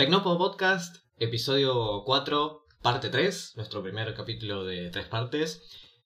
[0.00, 5.62] Tecnopo Podcast, episodio 4, parte 3, nuestro primer capítulo de tres partes.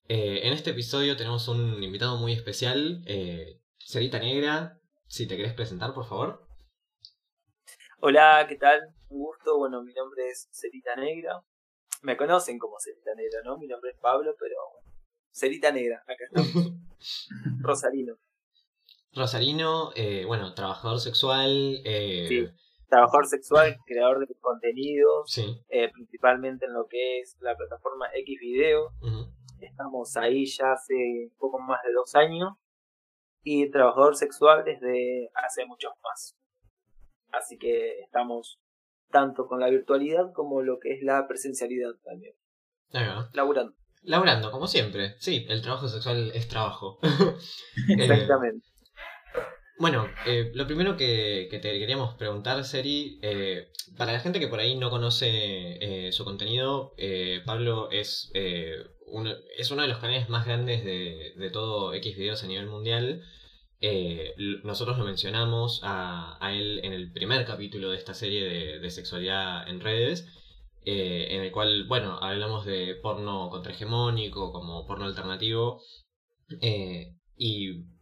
[0.09, 4.81] Eh, en este episodio tenemos un invitado muy especial, eh, Cerita Negra.
[5.07, 6.45] Si te querés presentar, por favor.
[8.01, 8.81] Hola, ¿qué tal?
[9.11, 9.59] Un gusto.
[9.59, 11.45] Bueno, mi nombre es Cerita Negra.
[12.03, 13.59] Me conocen como Cerita Negra, ¿no?
[13.59, 14.57] Mi nombre es Pablo, pero
[15.31, 16.73] Cerita Negra, acá estamos.
[17.61, 18.17] Rosarino.
[19.13, 21.81] Rosarino, eh, bueno, trabajador sexual.
[21.85, 22.64] Eh, Sí.
[22.95, 25.61] Trabajador sexual, creador de contenidos, Sí.
[25.69, 28.93] eh, principalmente en lo que es la plataforma X Video.
[29.61, 32.53] Estamos ahí ya hace un poco más de dos años.
[33.43, 36.37] Y trabajador sexual desde hace muchos más.
[37.33, 38.61] Así que estamos
[39.11, 42.35] tanto con la virtualidad como lo que es la presencialidad también.
[42.95, 43.29] Va.
[43.33, 43.75] Laburando.
[44.03, 45.15] Laburando, como siempre.
[45.19, 46.99] Sí, el trabajo sexual es trabajo.
[47.89, 48.67] Eh, Exactamente.
[49.77, 54.61] Bueno, eh, lo primero que, te queríamos preguntar, Seri, eh, para la gente que por
[54.61, 55.27] ahí no conoce
[56.07, 56.95] eh, su contenido,
[57.45, 58.31] Pablo es,
[59.07, 62.67] uno, es uno de los canales más grandes de, de todo X videos a nivel
[62.67, 63.23] mundial.
[64.63, 69.69] Nosotros lo mencionamos a, él en el primer capítulo de esta serie de, de sexualidad
[69.69, 70.27] en redes,
[70.85, 75.83] en el cual, bueno, hablamos de porno contrahegemónico como porno alternativo.
[77.37, 77.94] y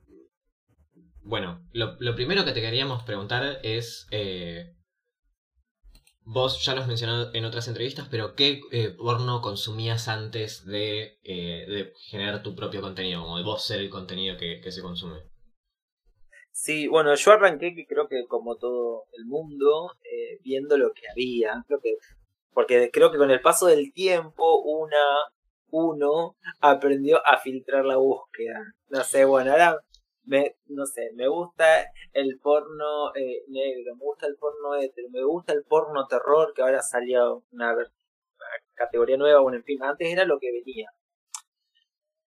[1.24, 4.74] bueno, lo, primero que te queríamos preguntar es, eh,
[6.24, 11.18] vos ya lo has mencionado en otras entrevistas, pero ¿qué eh, porno consumías antes de,
[11.24, 14.82] eh, de generar tu propio contenido, como de vos ser el contenido que, que se
[14.82, 15.32] consume?
[16.52, 21.08] Sí, bueno, yo arranqué que creo que como todo el mundo, eh, viendo lo que
[21.10, 21.96] había, creo que,
[22.52, 25.02] porque creo que con el paso del tiempo una,
[25.70, 28.60] uno aprendió a filtrar la búsqueda.
[28.90, 29.78] No sé, bueno, ahora
[30.24, 35.24] me, no sé, me gusta el porno eh, negro, me gusta el porno hetero, me
[35.24, 37.86] gusta el porno terror, que ahora salió una, una
[38.74, 40.88] categoría nueva, bueno, en fin, antes era lo que venía.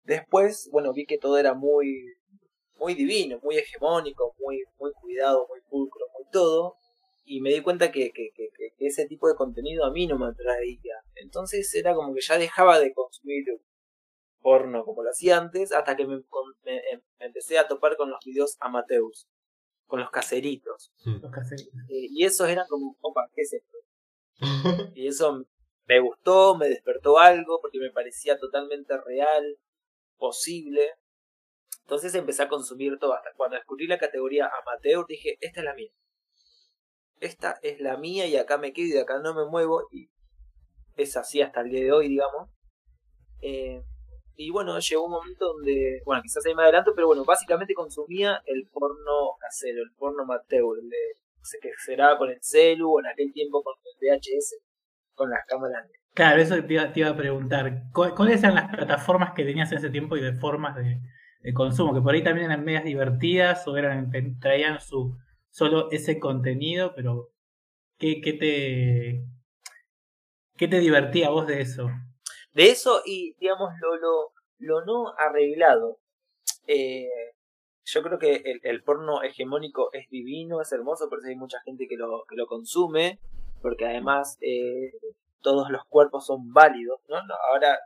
[0.04, 2.14] Después, bueno, vi que todo era muy,
[2.78, 6.76] muy divino, muy hegemónico, muy, muy cuidado, muy pulcro, muy todo.
[7.24, 10.18] Y me di cuenta que, que, que- que ese tipo de contenido a mí no
[10.18, 10.94] me atraía.
[11.16, 13.44] Entonces era como que ya dejaba de consumir
[14.48, 17.96] porno como lo hacía antes, hasta que me, con- me- em- me empecé a topar
[17.96, 19.28] con los videos amateurs,
[19.86, 20.92] con los caseritos.
[21.04, 21.74] Los caseritos.
[21.88, 23.76] Eh, y esos eran como, opa, ¿qué es esto?
[24.94, 25.44] Y eso
[25.86, 29.58] me gustó, me despertó algo, porque me parecía totalmente real,
[30.16, 30.82] posible.
[31.82, 33.12] Entonces empecé a consumir todo.
[33.14, 35.90] Hasta cuando descubrí la categoría amateur, dije, esta es la mía.
[37.20, 39.88] Esta es la mía y acá me quedo y de acá no me muevo.
[39.90, 40.08] Y
[40.96, 42.50] es así hasta el día de hoy, digamos.
[43.40, 43.82] Eh,
[44.38, 48.42] y bueno, llegó un momento donde, bueno, quizás ahí me adelanto, pero bueno, básicamente consumía
[48.46, 50.96] el porno casero, el porno amateur, el de,
[51.38, 54.56] no sé qué será con el celu o en aquel tiempo con el VHS,
[55.14, 55.88] con las cámaras.
[56.14, 57.84] Claro, eso te iba, a preguntar.
[57.92, 61.00] ¿cu- ¿Cuáles eran las plataformas que tenías en ese tiempo y de formas de,
[61.42, 61.94] de consumo?
[61.94, 64.10] Que por ahí también eran medias divertidas o eran
[64.40, 65.16] traían su
[65.50, 67.30] solo ese contenido, pero
[67.98, 69.24] ¿qué, qué te
[70.58, 71.88] qué te divertía vos de eso?
[72.58, 75.98] De eso y, digamos, lo, lo, lo no arreglado.
[76.66, 77.06] Eh,
[77.84, 81.60] yo creo que el, el porno hegemónico es divino, es hermoso, por eso hay mucha
[81.60, 83.20] gente que lo, que lo consume,
[83.62, 84.90] porque además eh,
[85.40, 87.22] todos los cuerpos son válidos, ¿no?
[87.26, 87.78] No, Ahora,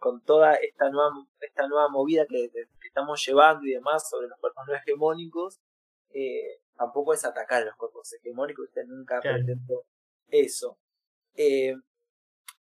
[0.00, 1.10] con toda esta nueva,
[1.40, 5.60] esta nueva movida que, que estamos llevando y demás sobre los cuerpos no hegemónicos,
[6.10, 9.36] eh, tampoco es atacar a los cuerpos hegemónicos, usted nunca Claro.
[9.36, 9.84] pretendo
[10.30, 10.78] eso.
[11.36, 11.76] Eh,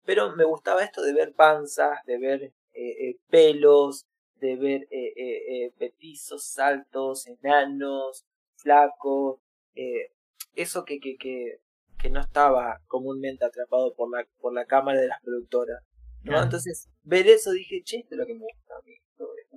[0.05, 5.13] pero me gustaba esto de ver panzas, de ver eh, eh, pelos, de ver eh,
[5.15, 8.25] eh, eh, petizos, altos, enanos,
[8.55, 9.39] flacos,
[9.75, 10.11] eh,
[10.55, 11.59] eso que, que, que,
[11.99, 15.83] que no estaba comúnmente atrapado por la, por la cámara de las productoras.
[16.23, 16.41] ¿no?
[16.41, 18.95] Entonces, ver eso dije, che, esto es lo que me gusta a mí,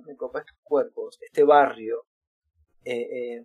[0.05, 2.05] me copa estos cuerpos, este barrio.
[2.83, 3.43] Eh, eh,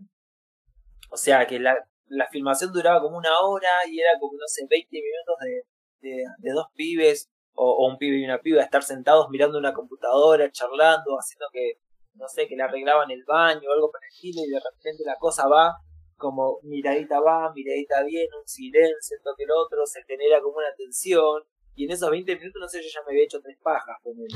[1.10, 1.77] o sea, que la,
[2.07, 5.63] la filmación duraba como una hora y era como, no sé, 20 minutos de,
[6.01, 11.17] de, dos pibes o, un pibe y una piba estar sentados mirando una computadora, charlando,
[11.17, 11.79] haciendo que,
[12.15, 15.05] no sé, que le arreglaban el baño o algo por el estilo y de repente
[15.05, 15.77] la cosa va
[16.17, 20.73] como miradita va, miradita viene, un silencio, esto que el otro, se genera como una
[20.77, 21.43] tensión
[21.75, 24.13] y en esos 20 minutos, no sé, yo ya me había hecho tres pajas con
[24.19, 24.29] él.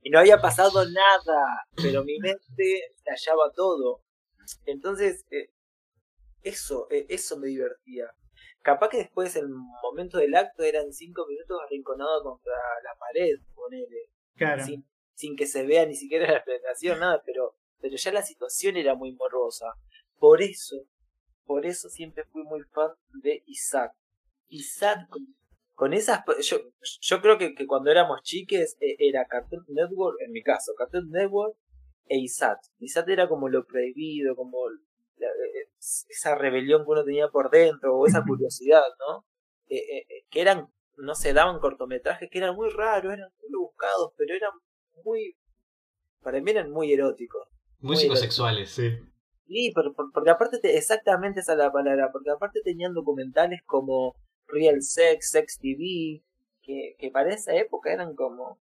[0.00, 4.02] Y no había pasado nada, pero mi mente hallaba todo.
[4.66, 5.50] Entonces, eh,
[6.42, 8.06] eso, eh, eso me divertía.
[8.62, 12.52] Capaz que después el momento del acto eran cinco minutos arrinconado contra
[12.84, 14.64] la pared, ponele, Claro.
[14.64, 18.76] sin, sin que se vea ni siquiera la presentación, nada, pero, pero ya la situación
[18.76, 19.66] era muy morrosa.
[20.18, 20.76] Por eso,
[21.44, 22.90] por eso siempre fui muy fan
[23.22, 23.92] de Isaac.
[24.48, 25.26] ISAT con,
[25.74, 26.22] con esas.
[26.42, 26.58] Yo,
[27.00, 31.10] yo creo que, que cuando éramos chiques eh, era Cartoon Network, en mi caso, Cartoon
[31.10, 31.56] Network
[32.06, 32.58] e ISAT.
[32.78, 34.58] ISAT era como lo prohibido, como
[35.22, 35.62] la-
[36.08, 39.24] esa rebelión que uno tenía por dentro, o esa curiosidad, ¿no?
[39.68, 43.58] Eh, eh, eh, que eran, no se daban cortometrajes que eran muy raros, eran muy
[43.58, 44.52] buscados, pero eran
[45.04, 45.36] muy.
[46.22, 47.48] Para mí eran muy eróticos.
[47.80, 48.90] Muy Muy psicosexuales, sí.
[49.48, 53.60] Sí, pero, por- porque aparte, te- exactamente esa es la palabra, porque aparte tenían documentales
[53.64, 54.14] como
[54.46, 56.22] Real Sex, Sex TV,
[56.62, 58.60] que, que para esa época eran como,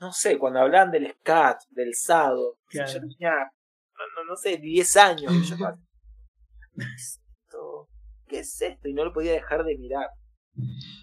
[0.00, 2.90] no sé, cuando hablaban del scat, del sado, Claro.
[2.92, 5.88] yo tenía, no, no, no sé, 10 años, y yo estaba, ¿qué es
[6.82, 7.88] esto?
[8.26, 8.88] ¿Qué es esto?
[8.88, 10.08] Y no lo podía dejar de mirar.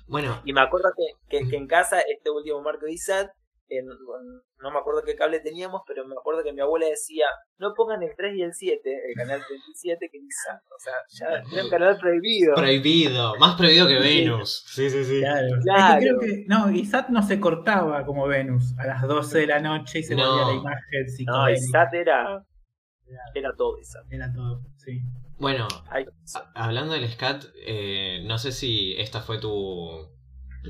[0.08, 3.30] Bueno, Y me acuerdo que, que, que en casa, este último marco de ISAT,
[3.68, 7.26] en- en- no me acuerdo qué cable teníamos, pero me acuerdo que mi abuela decía,
[7.58, 8.80] no pongan el 3 y el 7,
[9.10, 10.62] el canal 37, que ISAT.
[10.76, 12.54] O sea, ya era un canal prohibido.
[12.56, 13.36] prohibido.
[13.40, 14.64] Más prohibido que Venus.
[14.68, 15.20] Sí, sí, sí.
[15.20, 15.48] Claro.
[15.48, 16.00] Es que Claro.
[16.00, 16.46] creo que.
[16.48, 20.16] No, ISAT no se cortaba como Venus a las 12 de la noche y se
[20.16, 20.28] No.
[20.30, 21.50] volvía la imagen No.
[21.50, 22.46] ISAT era,
[23.36, 24.06] era todo ISAT.
[24.12, 25.00] Era todo, sí.
[25.42, 25.68] Bueno,
[26.54, 30.08] hablando del SCAT, eh, no sé si esta fue tu.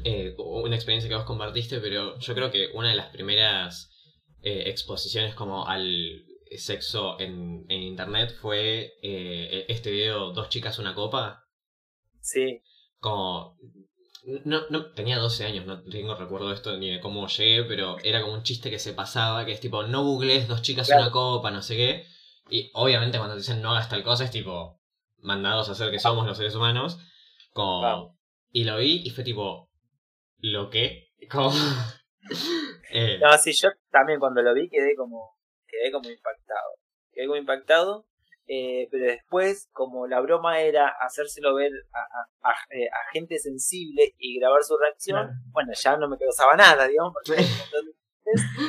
[0.06, 3.90] eh, una experiencia que vos compartiste, pero yo creo que una de las primeras
[4.42, 6.24] eh, exposiciones como al
[6.58, 11.44] sexo en, en internet fue eh, este video Dos chicas, una copa.
[12.22, 12.62] sí,
[13.00, 13.58] como
[14.46, 17.98] no, no tenía 12 años, no tengo recuerdo de esto ni de cómo llegué, pero
[18.04, 21.04] era como un chiste que se pasaba, que es tipo, no googlees dos chicas Claro.
[21.04, 22.06] una copa, no sé qué.
[22.52, 24.80] Y obviamente cuando te dicen no hagas tal cosa es tipo,
[25.20, 27.00] mandados a hacer que somos los seres humanos.
[27.54, 28.20] Como,
[28.52, 29.70] y lo vi y fue tipo,
[30.40, 31.08] ¿lo qué?
[31.32, 31.52] Como,
[32.92, 35.38] eh, No, sí, yo también cuando lo vi quedé como,
[35.68, 36.70] quedé como impactado.
[37.14, 38.06] Quedé como impactado,
[38.48, 43.38] eh, pero después, como la broma era hacérselo ver a, a- a- eh, a gente
[43.40, 45.40] sensible y grabar su reacción, Claro.
[45.52, 47.42] bueno, ya no me causaba nada, digamos, porque.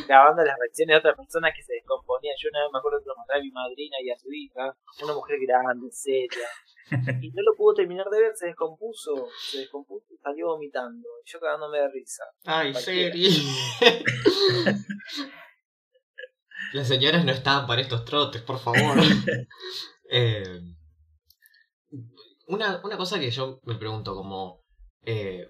[0.07, 2.35] grabando las reacciones de otras personas que se descomponían.
[2.39, 4.77] Yo una vez me acuerdo que lo mostré a mi madrina y a su hija,
[5.03, 6.49] una mujer grande, seria,
[7.21, 11.31] y no lo pudo terminar de ver, se descompuso, se descompuso y salió vomitando, y
[11.31, 12.25] yo cagándome de risa.
[12.45, 13.15] ay, cualquiera.
[13.15, 13.29] Seri.
[16.73, 18.97] Las señoras no estaban para estos trotes, por favor.
[20.15, 20.61] Eh,
[22.49, 24.61] una, una cosa que yo me pregunto, como
[25.07, 25.49] eh,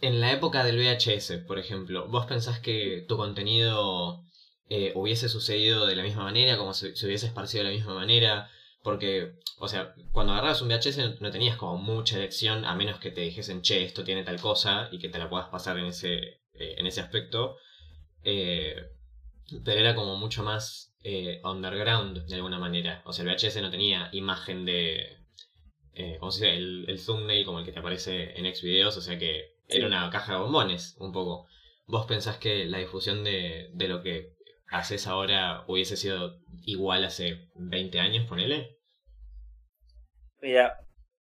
[0.00, 4.24] en la época del VHS, por ejemplo, ¿vos pensás que tu contenido
[4.68, 7.94] eh, hubiese sucedido de la misma manera, como se, se hubiese esparcido de la misma
[7.94, 8.50] manera?
[8.82, 13.10] Porque, o sea, cuando agarrabas un VHS no, tenías como mucha elección, a menos que
[13.10, 16.16] te dijesen, che, esto tiene tal cosa, y que te la puedas pasar en ese,
[16.54, 17.56] eh, en ese aspecto.
[18.24, 18.76] Eh,
[19.64, 20.94] pero era como mucho más
[21.44, 23.02] underground de alguna manera.
[23.04, 25.18] O sea, el VHS no tenía imagen de.
[26.18, 26.56] ¿Cómo se dice?
[26.56, 29.53] El, el thumbnail como el que te aparece en Xvideos, o sea que.
[29.76, 31.46] Era una caja de bombones, un poco.
[31.86, 34.34] ¿Vos pensás que la difusión de, de lo que
[34.68, 38.78] haces ahora hubiese sido igual hace 20 años, ponele?
[40.40, 40.78] Mira,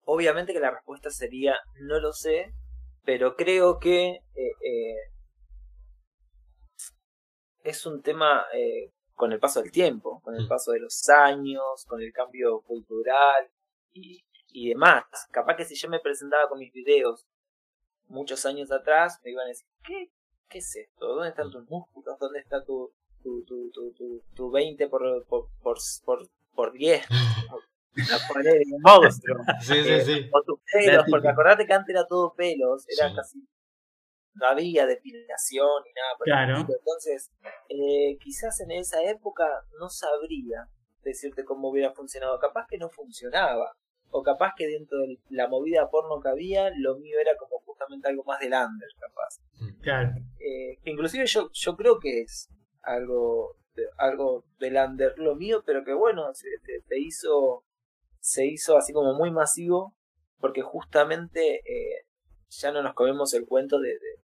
[0.04, 2.52] obviamente que la respuesta sería no lo sé,
[3.04, 4.96] pero creo que eh, eh,
[7.62, 10.48] es un tema eh, con el paso del tiempo, con el Mm.
[10.48, 13.50] paso de los años, con el cambio cultural
[13.92, 15.04] y, y demás.
[15.32, 17.24] Capaz que si yo me presentaba con mis videos
[18.08, 20.10] muchos años atrás, me iban a decir, ¿qué,
[20.48, 21.06] qué es esto?
[21.06, 22.18] ¿Dónde están tus músculos?
[22.18, 27.06] ¿Dónde está tu, tu, tu, tu, tu, tu 20 por, por, por, por, por 10?
[28.10, 29.42] La pared de un monstruo.
[29.62, 30.30] Sí, sí, Eh, sí.
[30.32, 33.14] O tus pelos, porque acordate que antes era todo pelos, era Sí.
[33.16, 33.48] casi.
[34.34, 36.58] No había depilación ni nada por el Claro.
[36.58, 36.78] estilo.
[36.78, 37.30] Entonces,
[37.70, 39.48] eh, quizás en esa época
[39.80, 40.68] no sabría
[41.02, 42.38] decirte cómo hubiera funcionado.
[42.38, 43.72] Capaz que no funcionaba.
[44.10, 48.08] O capaz que dentro de la movida porno que había, lo mío era como justamente
[48.08, 49.40] algo más del under, capaz.
[49.82, 50.10] Claro.
[50.38, 52.48] Eh, que inclusive yo, yo creo que es
[52.82, 57.62] algo, de- algo del under lo mío, pero que bueno, se, se- se hizo
[58.20, 59.94] se hizo así como muy masivo
[60.40, 62.06] porque justamente eh,
[62.48, 64.22] ya no nos comemos el cuento de, de-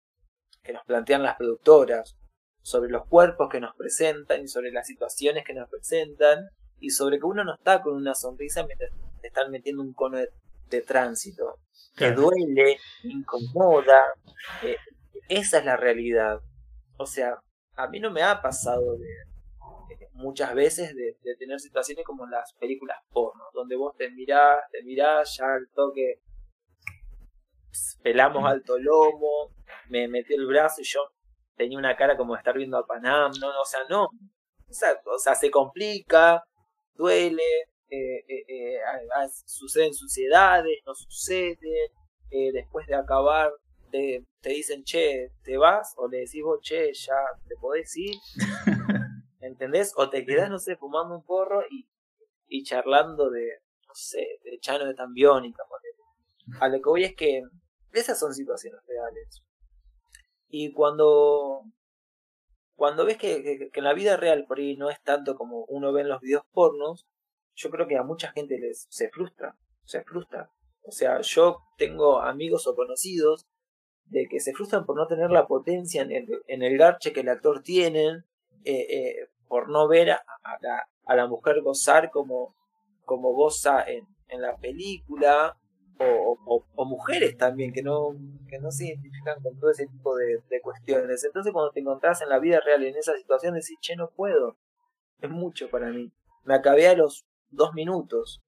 [0.63, 2.17] que nos plantean las productoras
[2.63, 7.19] sobre los cuerpos que nos presentan y sobre las situaciones que nos presentan y sobre
[7.19, 10.29] que uno no está con una sonrisa mientras te están metiendo un cono de,
[10.69, 11.59] de tránsito
[11.97, 12.23] que Claro.
[12.23, 14.13] duele, incomoda.
[14.63, 14.77] eh,
[15.29, 16.41] esa es la realidad.
[16.99, 17.39] O sea,
[17.77, 19.07] a mí no me ha pasado de,
[19.99, 24.59] de muchas veces de, de tener situaciones como las películas porno, donde vos te mirás,
[24.73, 26.21] te mirás, ya al toque
[28.03, 29.53] pelamos alto lomo,
[29.89, 31.01] me metió el brazo y yo
[31.57, 34.05] tenía una cara como de estar viendo a Panam, no, no, o sea, no.
[34.05, 36.43] O sea, o sea, se complica,
[36.95, 37.43] duele,
[37.91, 41.91] eh, eh, eh, a- a- suceden suciedades, no suceden,
[42.53, 43.53] después de acabar
[43.91, 45.95] te, te dicen, che, ¿te vas?
[45.97, 47.17] O le decís vos, che, ya
[47.49, 48.15] te podés ir.
[49.41, 49.93] ¿Entendés?
[49.97, 51.89] O te quedás, no sé, fumando un porro y,
[52.47, 55.63] y charlando de, no sé, de Chano de Tambiónica.
[56.61, 57.43] A lo que voy es que
[57.93, 59.43] esas son situaciones reales.
[60.49, 61.65] Y cuando
[62.75, 65.93] cuando ves que, que, en la vida real por ahí no es tanto como uno
[65.93, 67.07] ve en los videos pornos,
[67.61, 70.51] yo creo que a mucha gente les se frustra, se frustra.
[70.83, 73.47] O sea, yo tengo amigos o conocidos
[74.07, 77.21] de que se frustran por no tener la potencia en el, en el garche que
[77.21, 78.25] el actor tiene,
[78.65, 80.25] eh, eh, por no ver a,
[80.63, 82.55] la, a, la, mujer gozar como,
[83.05, 85.57] como goza en, en la película,
[86.03, 88.17] o, mujeres también que no,
[88.49, 91.23] que no se identifican con todo ese tipo de, de, cuestiones.
[91.25, 94.57] Entonces cuando te encontrás en la vida real en esa situación decís, che, no puedo,
[95.21, 96.11] es mucho para mí.
[96.45, 98.43] Me acabé a los dos minutos,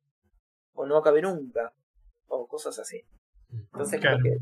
[0.75, 1.73] o no acabé nunca,
[2.27, 3.03] o cosas así.
[3.51, 4.39] Entonces creo que,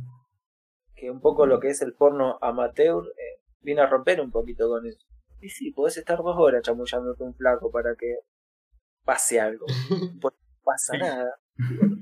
[0.94, 4.68] que un poco lo que es el porno amateur eh, viene a romper un poquito
[4.68, 5.04] con eso.
[5.40, 8.18] Y sí, podés estar dos horas chamullándote un flaco para que
[9.04, 9.66] pase algo.
[10.62, 11.34] No pasa nada.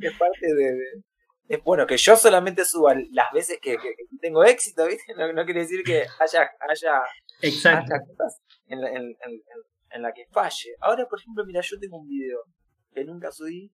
[0.00, 1.02] Es parte de,
[1.48, 3.76] Es bueno que yo solamente suba las veces que,
[4.20, 5.14] tengo éxito, ¿viste?
[5.14, 7.02] No, quiere decir que haya, haya,
[7.40, 9.16] cosas en en,
[9.90, 10.76] en la que falle.
[10.80, 12.40] Ahora, por ejemplo, mira, yo tengo un video
[12.92, 13.72] que nunca subí,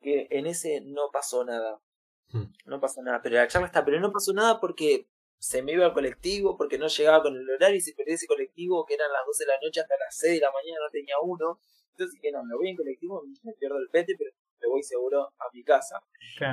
[0.00, 1.80] que en ese no pasó nada.
[2.28, 2.52] Hmm.
[2.66, 5.08] No pasó nada, pero la charla está, pero no pasó nada porque
[5.38, 8.26] se me iba al colectivo, porque no llegaba con el horario y se perdió ese
[8.26, 10.90] colectivo que eran las 12 de la noche hasta las 6 de la mañana, no
[10.90, 11.60] tenía uno.
[11.90, 15.22] Entonces dije, no, me voy en colectivo, me pierdo el pete, pero me voy seguro
[15.22, 16.00] a mi casa.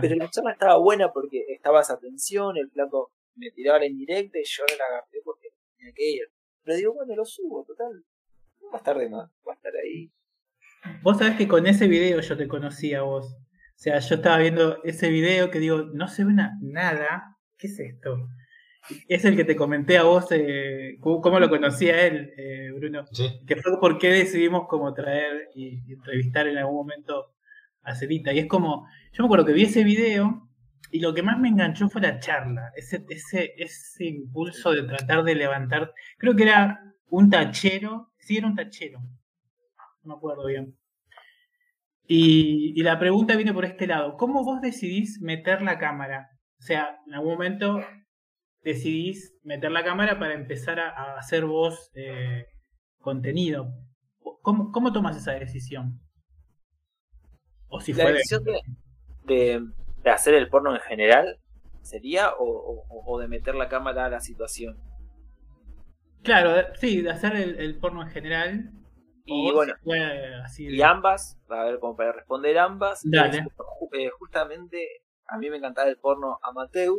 [0.01, 4.39] Pero la charla estaba buena porque estaba esa tensión, el flaco me tiraba la indirecta
[4.39, 6.31] y yo no la agarré porque tenía que ir.
[6.63, 8.05] Pero digo, bueno, lo subo, total.
[8.71, 10.11] Va a estar de más, va a estar ahí.
[11.03, 13.33] Vos sabés que con ese video yo te conocí a vos.
[13.33, 17.37] O sea, yo estaba viendo ese video que digo, no se ve nada.
[17.57, 18.29] ¿Qué es esto?
[19.07, 23.05] Es el que te comenté a vos, eh, cómo lo conocía él, eh, Bruno.
[23.45, 27.33] Que fue por qué decidimos como traer y, entrevistar en algún momento
[27.83, 28.33] a Celita.
[28.33, 30.47] Y es como, yo me acuerdo que vi ese video
[30.91, 32.71] y lo que más me enganchó fue la charla.
[32.75, 35.93] Ese, ese, ese impulso de tratar de levantar.
[36.17, 38.10] Creo que era un tachero.
[38.21, 38.99] Sí, era un tachero.
[38.99, 40.77] No me acuerdo bien.
[42.07, 44.17] Y, y, la pregunta viene por este lado.
[44.17, 46.29] ¿Cómo vos decidís meter la cámara?
[46.59, 47.79] O sea, en algún momento
[48.63, 52.45] decidís meter la cámara para empezar a, hacer vos eh,
[52.99, 53.73] contenido.
[54.41, 55.99] ¿Cómo, ¿Cómo, tomas esa decisión?
[57.67, 58.61] ¿O si la decisión de,
[60.03, 61.39] de, hacer el porno en general
[61.81, 64.77] sería o, o, de meter la cámara a la situación?
[66.23, 68.71] Claro, sí, de hacer el, el porno en general.
[69.25, 69.73] Y bueno,
[70.57, 73.03] y ambas, a ver cómo para responder ambas.
[73.93, 76.95] Eh, justamente a mí me encantaba el porno amateur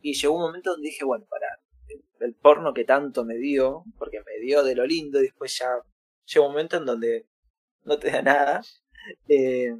[0.00, 1.46] y llegó un momento donde dije, bueno, para
[2.20, 5.68] el, porno que tanto me dio, porque me dio de lo lindo y después ya
[6.26, 7.26] llegó un momento en donde
[7.84, 8.62] no te da nada.
[9.28, 9.72] Eh,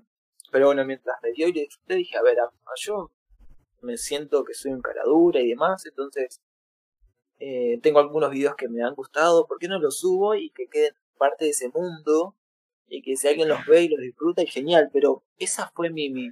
[0.51, 2.37] pero bueno, mientras me dio y le dije, a ver,
[2.77, 3.13] yo
[3.83, 6.41] me siento que soy un caradura y demás, entonces
[7.39, 10.69] eh, tengo algunos videos que me han gustado, ¿por qué no los subo y que
[10.69, 12.35] queden parte de ese mundo?
[12.89, 16.09] Y que si alguien los ve y los disfruta, es genial, pero esa fue mi,
[16.09, 16.31] mi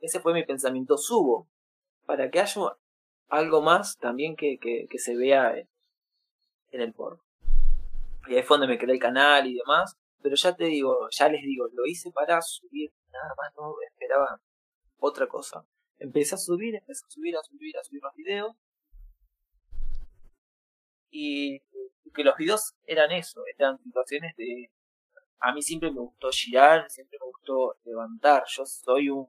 [0.00, 1.48] ese fue mi pensamiento, subo,
[2.06, 2.76] para que haya
[3.28, 7.22] algo más también que, que, se vea en, el porno.
[8.28, 9.96] Y ahí fue donde me creé el canal y demás.
[10.22, 14.40] Pero ya te digo, ya les digo, lo hice para subir, nada más no esperaba
[14.98, 15.64] otra cosa.
[15.98, 18.56] Empecé a subir, empecé a subir, a subir, a subir los videos.
[21.10, 21.60] Y
[22.14, 24.70] que los videos eran eso, eran situaciones de...
[25.40, 28.44] A mí siempre me gustó girar, siempre me gustó levantar.
[28.46, 29.28] Yo soy un...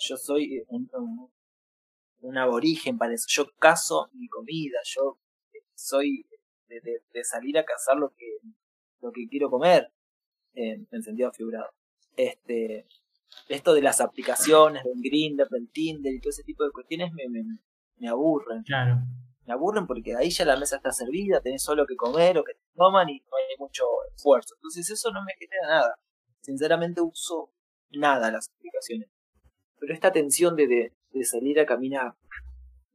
[0.00, 0.88] Yo soy un,
[2.20, 3.26] un aborigen para eso.
[3.28, 5.18] Yo cazo mi comida, yo
[5.74, 6.26] soy
[6.68, 8.38] de, salir a cazar lo que,
[9.00, 9.90] lo que quiero comer,
[10.54, 11.68] en, sentido figurado.
[12.16, 12.86] Este,
[13.48, 17.28] esto de las aplicaciones, del Grindr, del Tinder y todo ese tipo de cuestiones me,
[17.28, 17.44] me,
[17.96, 18.62] me aburren.
[18.64, 18.98] Claro.
[19.50, 22.60] Aburren porque ahí ya la mesa está servida, tenés solo que comer o que te
[22.74, 24.54] toman y no hay mucho esfuerzo.
[24.56, 25.98] Entonces eso no me genera nada.
[26.40, 27.50] Sinceramente uso
[27.90, 29.08] nada las aplicaciones.
[29.78, 32.14] Pero esta tensión de, de salir a caminar,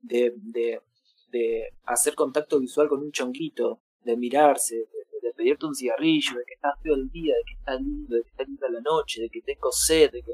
[0.01, 0.81] de, de,
[1.29, 6.53] de, hacer contacto visual con un chonquito, de mirarse, de, pedirte un cigarrillo, de que
[6.53, 9.29] estás feo el día, de que está lindo, de que está linda la noche, de
[9.29, 10.33] que tengo sed, de que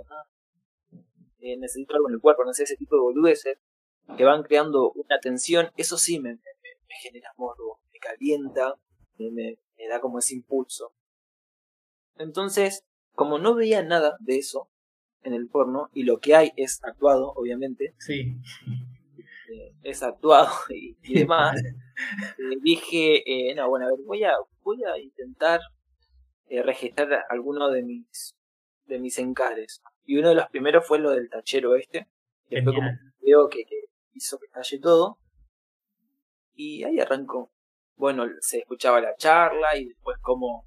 [1.39, 3.57] eh, necesito algo en el cuerpo, no sé, ese tipo de boludeces
[4.17, 6.39] que van creando una tensión, eso sí me, me,
[7.01, 8.75] genera morbo, me calienta,
[9.17, 10.93] me, me da como ese impulso.
[12.17, 14.69] Entonces, como no veía nada de eso,
[15.23, 17.93] en el porno y lo que hay es actuado, obviamente.
[17.99, 18.37] Sí.
[19.51, 21.61] eh, es actuado y, y demás.
[22.37, 25.59] eh, dije, eh, no, bueno, a ver, voy a, voy a intentar
[26.47, 28.35] eh, registrar alguno de mis,
[28.85, 29.81] de mis encares.
[30.05, 32.07] Y uno de los primeros fue lo del tachero este,
[32.49, 33.75] que fue como un video que, que
[34.13, 35.19] hizo que estalle todo.
[36.53, 37.51] Y ahí arrancó.
[37.95, 40.65] Bueno, se escuchaba la charla y después cómo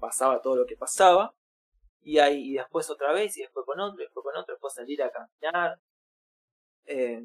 [0.00, 1.34] pasaba todo lo que pasaba.
[2.02, 4.74] Y ahí y después otra vez, y después con otro, y después con otro, después
[4.74, 5.80] salir a caminar.
[6.86, 7.22] Eh,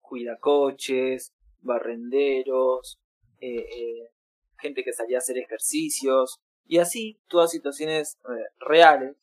[0.00, 2.98] cuidacoches, barrenderos,
[3.40, 4.10] eh, eh,
[4.58, 9.16] gente que salía a hacer ejercicios, y así, todas situaciones eh, reales,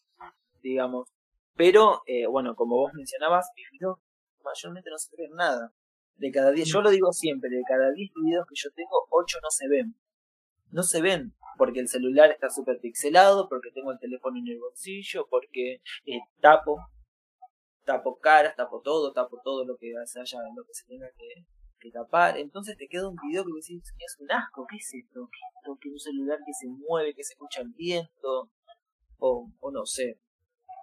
[0.62, 1.10] digamos.
[1.56, 4.00] Pero, bueno, como vos mencionabas, mis videos
[4.44, 5.74] mayormente no se ven nada.
[6.16, 9.38] De cada 10, yo lo digo siempre, de cada 10 videos que yo tengo, 8
[9.42, 9.96] no se ven.
[10.70, 14.60] No se ven, porque el celular está súper pixelado, porque tengo el teléfono en el
[14.60, 16.78] bolsillo, porque eh, tapo,
[17.84, 21.46] tapo caras, tapo todo, tapo todo lo que se haya, lo que se tenga que,
[21.80, 22.38] que tapar.
[22.38, 25.30] Entonces te queda un video que decís, es un asco, ¿qué es esto?
[25.32, 25.78] ¿Qué es esto?
[25.80, 28.50] Que un celular que se mueve, que se escucha el viento,
[29.18, 30.20] o, o no sé.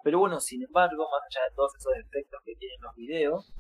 [0.03, 3.53] Pero bueno, sin embargo, más allá de todos esos defectos que tienen los videos,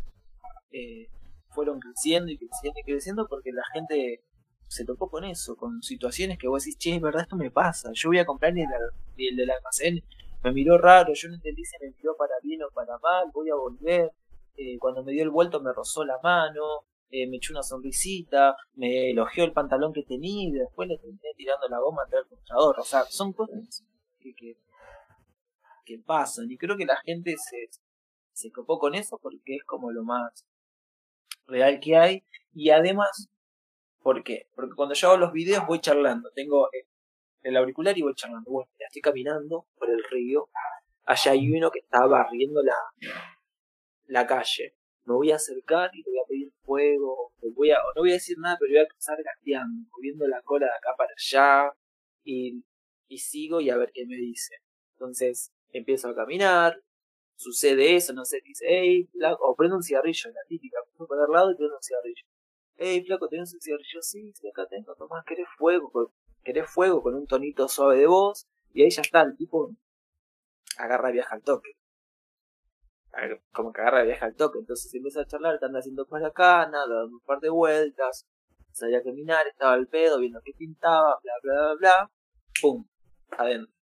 [0.72, 1.08] eh,
[1.50, 4.22] fueron creciendo y creciendo y creciendo porque la gente
[4.68, 7.90] se topó con eso, con situaciones que vos decís, che, es verdad, esto me pasa.
[7.92, 8.68] Yo voy a comprar y el,
[9.16, 10.02] y el del almacén
[10.42, 13.50] me miró raro, yo no entendí si me miró para bien o para mal, voy
[13.50, 14.10] a volver.
[14.56, 18.56] Eh, cuando me dio el vuelto me rozó la mano, eh, me echó una sonrisita,
[18.74, 22.78] me elogió el pantalón que tenía y después le terminé tirando la goma al mostrador.
[22.78, 23.84] O sea, son cosas
[24.20, 24.56] que,
[25.84, 27.68] que pasan y creo que la gente se,
[28.32, 30.44] se copó con eso porque es como lo más
[31.46, 33.28] real que hay y además,
[34.02, 34.48] ¿por qué?
[34.54, 36.68] Porque cuando yo hago los videos voy charlando, tengo
[37.42, 38.50] el auricular y voy charlando.
[38.50, 40.48] Bueno, estoy caminando por el río,
[41.04, 42.76] allá hay uno que está barriendo la,
[44.06, 44.74] la calle.
[45.04, 48.02] Me voy a acercar y le voy a pedir fuego, le voy a, o no
[48.02, 51.12] voy a decir nada, pero voy a cruzar gateando, moviendo la cola de acá para
[51.16, 51.72] allá
[52.22, 52.64] y,
[53.08, 54.56] y sigo y a ver qué me dice.
[54.92, 56.80] Entonces empiezo a caminar,
[57.36, 61.24] sucede eso, no sé, dice, hey, flaco, o prendo un cigarrillo, la típica, me para
[61.24, 62.24] el lado y prendo un cigarrillo.
[62.76, 64.02] Hey, flaco, ¿tenés un cigarrillo?
[64.02, 66.12] Sí, sí, acá tengo, tomás, ¿querés fuego?
[66.44, 68.46] ¿Querés fuego con un tonito suave de voz?
[68.72, 69.70] Y ahí ya está, el tipo
[70.78, 71.70] agarra y viaja al toque.
[73.52, 76.28] Como que agarra y viaja al toque, entonces empieza a charlar, te anda haciendo para
[76.28, 78.26] acá, nada, dando un par de vueltas,
[78.72, 82.10] salía a caminar, estaba al pedo, viendo qué pintaba, bla, bla, bla, bla,
[82.60, 82.86] pum,
[83.30, 83.79] adentro.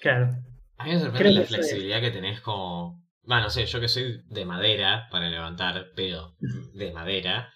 [0.00, 0.30] Claro.
[0.78, 3.02] A mí me sorprende Creo la que flexibilidad que tenés como...
[3.22, 6.36] Bueno, no sé, yo que soy de madera para levantar pedo
[6.72, 7.52] de madera.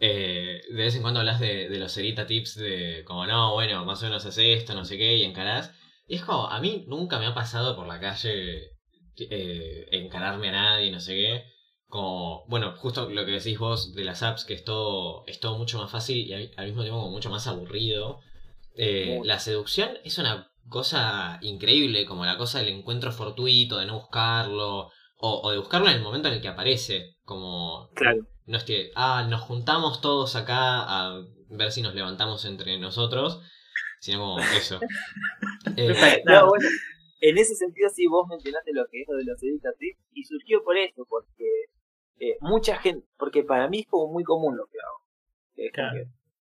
[0.00, 3.84] eh, de vez en cuando hablas de, de los Cerita Tips de como no, bueno,
[3.84, 5.72] más o menos haces esto, no sé qué, y encarás.
[6.06, 8.70] Y es como, a mí nunca me ha pasado por la calle
[9.18, 11.44] eh, encararme a nadie, no sé qué.
[11.88, 15.58] Como, bueno, justo lo que decís vos de las apps, que es todo, es todo
[15.58, 18.20] mucho más fácil y al, al mismo tiempo como mucho más aburrido.
[18.76, 23.94] Eh, la seducción es una cosa increíble, como la cosa del encuentro fortuito, de no
[24.00, 28.26] buscarlo, o, o de buscarlo en el momento en el que aparece, como Claro.
[28.46, 33.40] no es que, ah, nos juntamos todos acá a ver si nos levantamos entre nosotros,
[34.00, 34.80] sino como eso.
[35.76, 36.68] Eh, No, bueno,
[37.20, 40.62] en ese sentido sí vos mencionaste lo que es lo de los tips y surgió
[40.64, 41.44] por eso, porque
[42.20, 45.94] eh, mucha gente, porque para mí es como muy común lo que hago, Claro.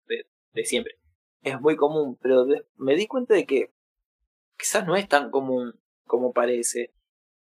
[0.08, 0.94] que de, de siempre,
[1.42, 3.72] es muy común, pero de- me di cuenta de que
[4.58, 5.74] quizás no es tan común
[6.06, 6.92] como parece.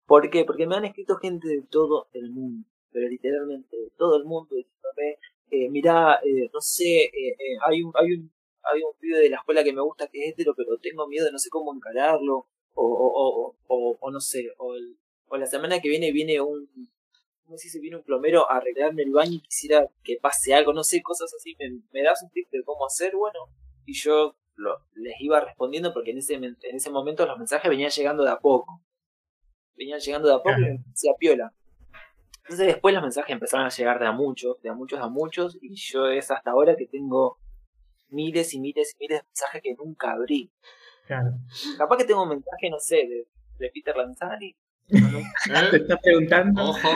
[0.07, 0.45] ¿Por qué?
[0.45, 4.57] Porque me han escrito gente de todo el mundo, pero literalmente de todo el mundo,
[4.57, 5.19] diciéndome,
[5.51, 9.31] eh, mirá, eh, no sé, eh, eh, hay un, hay un hay un pibe de
[9.31, 11.75] la escuela que me gusta que es hetero, pero tengo miedo de no sé cómo
[11.75, 16.41] encararlo, o, o, o, o, no sé, o, el- o la semana que viene viene
[16.43, 16.69] un,
[17.45, 17.81] ¿cómo se dice?
[17.81, 21.33] Viene un plomero a arreglarme el baño y quisiera que pase algo, no sé, cosas
[21.35, 23.41] así, me, me das un tip de cómo hacer, bueno,
[23.85, 27.91] y yo lo, les iba respondiendo porque en ese, en ese momento los mensajes venían
[27.91, 28.83] llegando de a poco,
[29.75, 30.75] venían llegando de a poco y Claro.
[30.85, 31.53] me hacía piola.
[32.45, 35.57] Entonces después los mensajes empezaron a llegar de a muchos, de a muchos a muchos,
[35.61, 37.39] y yo es hasta ahora que tengo
[38.09, 40.51] miles y miles y miles de mensajes que nunca abrí.
[41.07, 41.31] Claro.
[41.79, 43.27] Capaz que tengo un mensaje, no sé, de,
[43.59, 44.57] de Peter Lanzani.
[44.89, 45.71] no, no.
[45.71, 45.81] Te ¿eh?
[45.81, 46.89] está preguntando Ojo.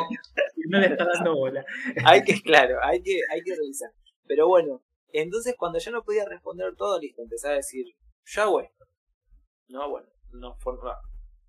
[0.56, 1.64] y no le está dando bola.
[2.04, 3.90] hay que, claro, hay que, hay que revisar.
[4.26, 4.82] Pero bueno,
[5.22, 7.86] entonces cuando yo no podía responder todo, listo, empecé a decir,
[8.24, 8.84] yo hago esto.
[9.68, 10.96] No, bueno, no forma.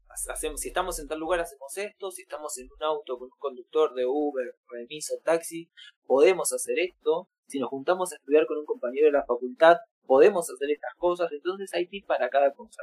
[0.08, 3.38] Hacemos, si estamos en tal lugar hacemos esto, si estamos en un auto con un
[3.38, 5.70] conductor de Uber, remis o taxi,
[6.06, 10.50] podemos hacer esto, si nos juntamos a estudiar con un compañero de la facultad, podemos
[10.50, 12.82] hacer estas cosas, entonces hay tips para cada cosa.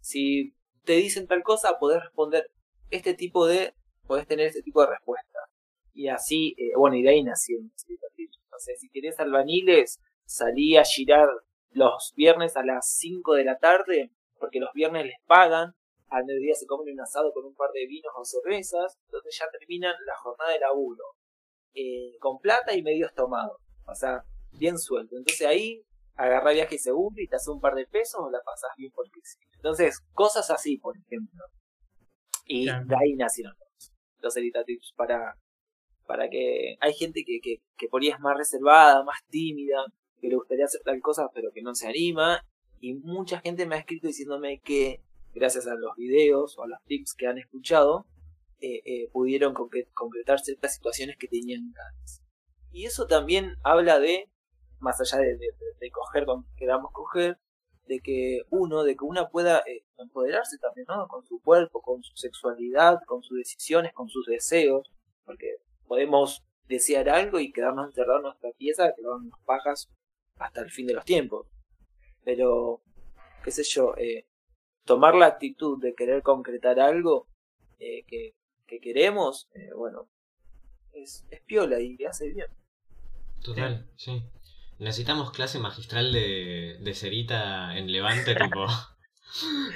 [0.00, 2.50] Si te dicen tal cosa, podés responder
[2.90, 3.74] este tipo de,
[4.06, 5.38] podés tener este tipo de respuesta.
[5.94, 7.58] Y así, eh, bueno, y de ahí nació
[8.76, 11.28] si querés albaniles, salí a girar
[11.70, 15.74] los viernes a las 5 de la tarde, porque los viernes les pagan,
[16.08, 19.46] al mediodía se comen un asado con un par de vinos o cervezas, donde ya
[19.50, 21.04] terminan la jornada de laburo,
[21.74, 25.16] eh, con plata y medios tomados, o sea, bien suelto.
[25.16, 25.82] Entonces ahí
[26.16, 29.20] agarra viaje seguro y te hace un par de pesos o la pasas bien porque
[29.22, 29.38] sí.
[29.54, 31.44] Entonces, cosas así, por ejemplo.
[32.44, 35.38] Y de ahí nacieron los, los Tips para,
[36.06, 39.84] para que hay gente que, que, que por ahí es más reservada, más tímida,
[40.22, 42.46] que le gustaría hacer tal cosa pero que no se anima.
[42.80, 45.02] Y mucha gente me ha escrito diciéndome que
[45.34, 48.06] gracias a los videos o a los tips que han escuchado,
[48.60, 52.22] eh, eh, pudieron concretar ciertas situaciones que tenían ganas.
[52.70, 54.30] Y eso también habla de,
[54.78, 57.38] más allá de, de, coger con queramos coger,
[57.86, 61.08] de que uno, de que una pueda eh, empoderarse también, ¿no?
[61.08, 64.90] Con su cuerpo, con su sexualidad, con sus decisiones, con sus deseos,
[65.24, 65.56] porque
[65.86, 69.90] podemos desear algo y quedarnos encerrados en nuestra pieza, quedarnos pajas
[70.38, 71.46] hasta el fin de los tiempos.
[72.24, 72.82] Pero,
[73.44, 74.26] qué sé yo, eh,
[74.84, 77.28] tomar la actitud de querer concretar algo
[77.78, 78.34] eh, que,
[78.66, 80.08] que, queremos, eh, bueno,
[80.92, 82.46] es, es, piola y hace bien.
[83.42, 84.22] Total, sí.
[84.78, 88.66] Necesitamos clase magistral de, de Cerita en Levante, tipo.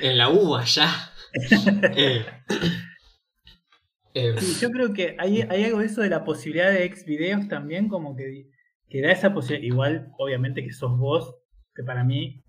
[0.00, 1.12] en la U allá.
[4.60, 7.88] yo creo que hay, hay algo de eso de la posibilidad de ex videos también,
[7.88, 8.48] como que
[8.88, 11.36] que da esa posibilidad, igual obviamente que sos vos,
[11.74, 12.44] que para mí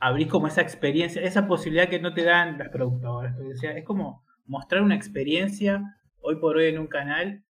[0.00, 3.36] abrís como esa experiencia, esa posibilidad que no te dan las productoras.
[3.62, 5.82] es como mostrar una experiencia
[6.20, 7.44] hoy por hoy en un canal,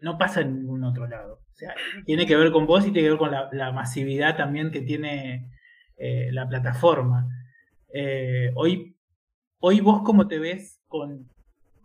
[0.00, 1.40] no pasa en ningún otro lado.
[1.52, 4.70] O sea, tiene que ver con vos y tiene que ver con la, masividad también
[4.70, 5.50] que tiene
[5.96, 7.26] eh, la plataforma.
[7.92, 8.96] Eh, hoy,
[9.60, 11.28] hoy vos cómo te ves con,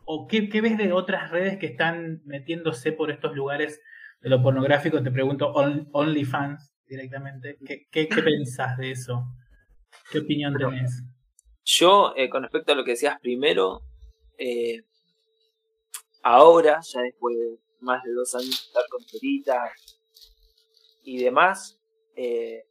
[0.06, 3.82] o qué, qué ves de otras redes que están metiéndose por estos lugares
[4.24, 7.58] de lo pornográfico, te pregunto OnlyFans directamente.
[7.66, 9.26] ¿Qué, qué, pensás de eso?
[10.10, 11.04] ¿Qué opinión tenés?
[11.66, 13.82] Yo, eh, con respecto a lo que decías primero,
[14.38, 14.86] eh,
[16.24, 19.72] ahora, ya después de más de dos años de estar con Torita
[21.04, 21.78] y demás,
[22.16, 22.64] eh,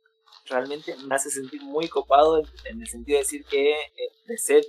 [0.48, 3.76] realmente me hace sentir muy copado en, el sentido de decir que
[4.26, 4.64] de ser,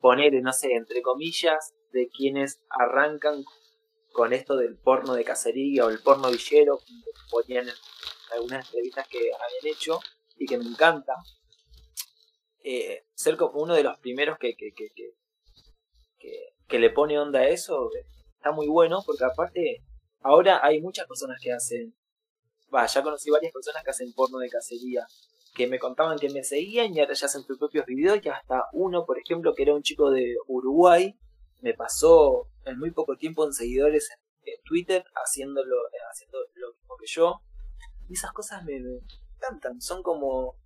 [0.00, 3.44] poner, no sé, entre comillas, de quienes arrancan
[4.12, 7.66] con esto del porno de cacería o el porno villero, como ponían
[8.32, 10.00] algunas entrevistas que habían hecho
[10.36, 11.14] y que me encanta.
[12.62, 14.90] Eh, ser uno de los primeros que, que, que,
[16.68, 17.90] que, le pone onda a eso
[18.34, 19.82] está muy bueno porque aparte
[20.20, 21.94] ahora hay muchas personas que hacen,
[22.70, 25.06] ya conocí varias personas que hacen porno de cacería
[25.54, 28.66] que me contaban que me seguían y ahora ya hacen sus propios videos y hasta
[28.72, 31.18] uno, por ejemplo, que era un chico de Uruguay,
[31.60, 34.18] me pasó en muy poco tiempo en seguidores en,
[34.64, 35.76] Twitter haciéndolo,
[36.10, 37.40] haciendo lo mismo que yo.
[38.08, 40.56] Y esas cosas me, encantan, son como,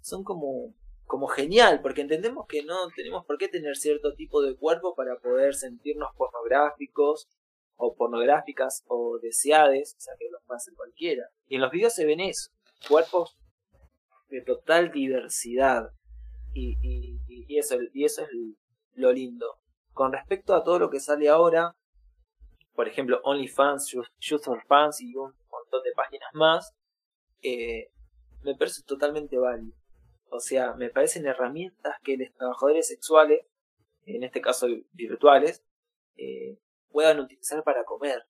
[0.00, 0.74] son como,
[1.06, 5.18] como genial, porque entendemos que no tenemos por qué tener cierto tipo de cuerpo para
[5.18, 7.28] poder sentirnos pornográficos
[7.76, 11.24] o pornográficas o deseades, o sea que los pase cualquiera.
[11.48, 12.50] Y en los videos se ven eso,
[12.88, 13.36] cuerpos
[14.28, 15.90] de total diversidad.
[16.54, 16.76] Y,
[17.26, 18.28] y eso, y eso es
[18.94, 19.61] lo lindo.
[19.92, 21.76] Con respecto a todo lo que sale ahora,
[22.74, 23.94] por ejemplo, OnlyFans,
[24.66, 26.74] Fans y un montón de páginas más,
[27.42, 27.90] eh,
[28.42, 29.76] me parece totalmente válido.
[30.30, 33.46] O sea, me parecen herramientas que los trabajadores sexuales,
[34.06, 35.62] en este caso virtuales,
[36.16, 36.58] eh,
[36.90, 38.22] puedan utilizar para comer.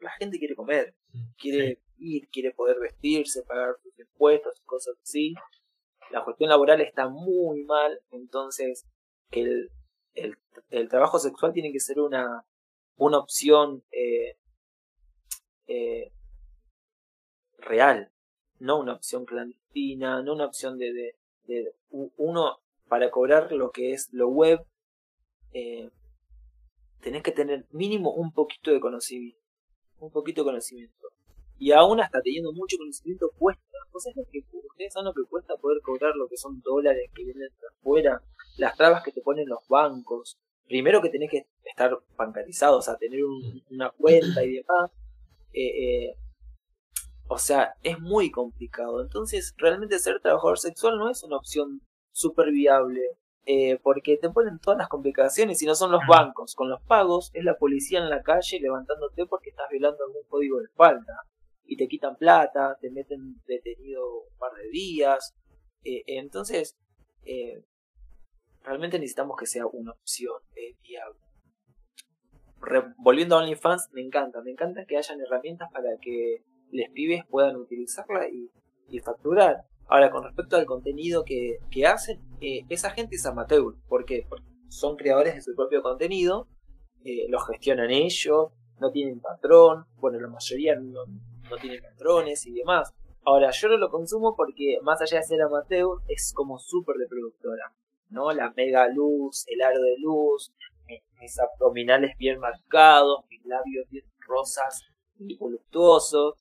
[0.00, 0.94] La gente quiere comer,
[1.36, 5.34] quiere ir, quiere poder vestirse, pagar sus impuestos, cosas así.
[6.10, 8.86] La cuestión laboral está muy mal, entonces
[9.30, 9.70] que el,
[10.70, 12.44] el, trabajo sexual tiene que ser una,
[12.96, 14.36] una opción eh,
[15.66, 16.12] eh,
[17.58, 18.12] real,
[18.58, 24.08] no una opción clandestina, no una opción de, de, uno para cobrar lo que es
[24.12, 24.64] lo web,
[25.52, 25.90] eh,
[27.00, 29.40] tenés que tener mínimo un poquito de conocimiento,
[30.00, 31.08] un poquito de conocimiento.
[31.58, 33.62] Y aún hasta teniendo mucho conocimiento cuesta.
[33.92, 38.22] Ustedes saben lo que cuesta poder cobrar lo que son dólares que vienen de afuera,
[38.58, 40.38] las trabas que te ponen los bancos.
[40.66, 43.20] Primero que tenés que estar bancarizado, o sea, tener
[43.70, 44.90] una cuenta y demás.
[45.52, 46.16] Eh, eh,
[47.26, 49.02] o sea, es muy complicado.
[49.02, 51.80] Entonces, realmente ser trabajador sexual no es una opción
[52.12, 53.02] súper viable.
[53.50, 56.54] Eh, porque te ponen todas las complicaciones y no son los bancos.
[56.54, 60.60] Con los pagos es la policía en la calle levantándote porque estás violando algún código
[60.60, 61.24] de falta
[61.68, 65.34] y te quitan plata, te meten detenido un par de días.
[65.84, 66.76] Eh, entonces,
[67.24, 67.62] eh,
[68.62, 71.20] realmente necesitamos que sea una opción eh, viable.
[72.96, 77.56] volviendo a OnlyFans, me encanta, me encanta que hayan herramientas para que los pibes puedan
[77.56, 78.50] utilizarla y,
[79.00, 79.64] facturar.
[79.86, 83.74] Ahora, con respecto al contenido que, hacen, eh, esa gente es amateur.
[83.86, 84.24] ¿Por qué?
[84.26, 86.48] Porque son creadores de su propio contenido,
[87.28, 91.04] lo gestionan ellos, no tienen patrón, bueno, la mayoría no,
[91.50, 92.94] no tienen patrones y demás.
[93.24, 97.06] Ahora, yo no lo consumo porque más allá de ser amateur, es como súper de
[97.06, 97.72] productora.
[98.10, 98.32] ¿no?
[98.32, 100.52] La mega luz, el aro de luz,
[101.20, 104.82] mis, abdominales bien marcados, mis labios bien rosas
[105.18, 106.34] y voluptuosos.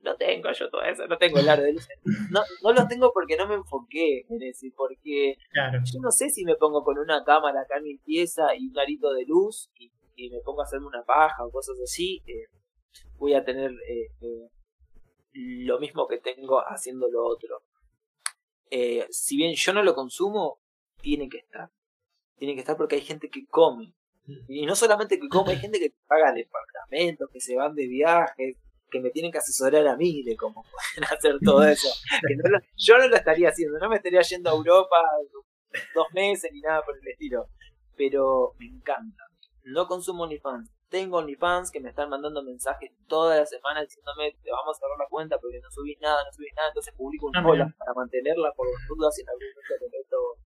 [0.00, 1.88] No tengo yo todo eso, no tengo el aro de luz.
[2.30, 5.36] No, no lo tengo porque no me enfoqué en ese, porque
[5.84, 8.78] yo no sé si me pongo con una cámara acá en mi pieza y un
[8.78, 9.90] arito de luz y,
[10.30, 12.46] me pongo a hacerme una paja o cosas así, eh,
[13.18, 14.48] voy a tener eh, eh,
[15.34, 17.62] lo mismo que tengo haciendo lo otro.
[19.10, 20.60] si bien yo no lo consumo,
[21.00, 21.70] tiene que estar.
[22.36, 23.94] Tiene que estar porque hay gente que come.
[24.48, 28.56] Y no solamente que come, hay gente que paga departamentos, que se van de viajes,
[28.90, 31.88] que me tienen que asesorar a mí de cómo pueden hacer todo eso.
[32.76, 34.96] yo no lo estaría haciendo, no me estaría yendo a Europa
[35.94, 37.48] dos meses ni nada por el estilo.
[37.96, 39.24] Pero me encanta.
[39.64, 40.70] No consumo OnlyFans.
[40.88, 44.98] Tengo OnlyFans que me están mandando mensajes toda la semana diciéndome te vamos a cerrar
[44.98, 46.68] la cuenta porque no subís nada, no subís nada.
[46.68, 50.44] Entonces publico un hola ah, para mantenerla por dudas y en algún momento te meto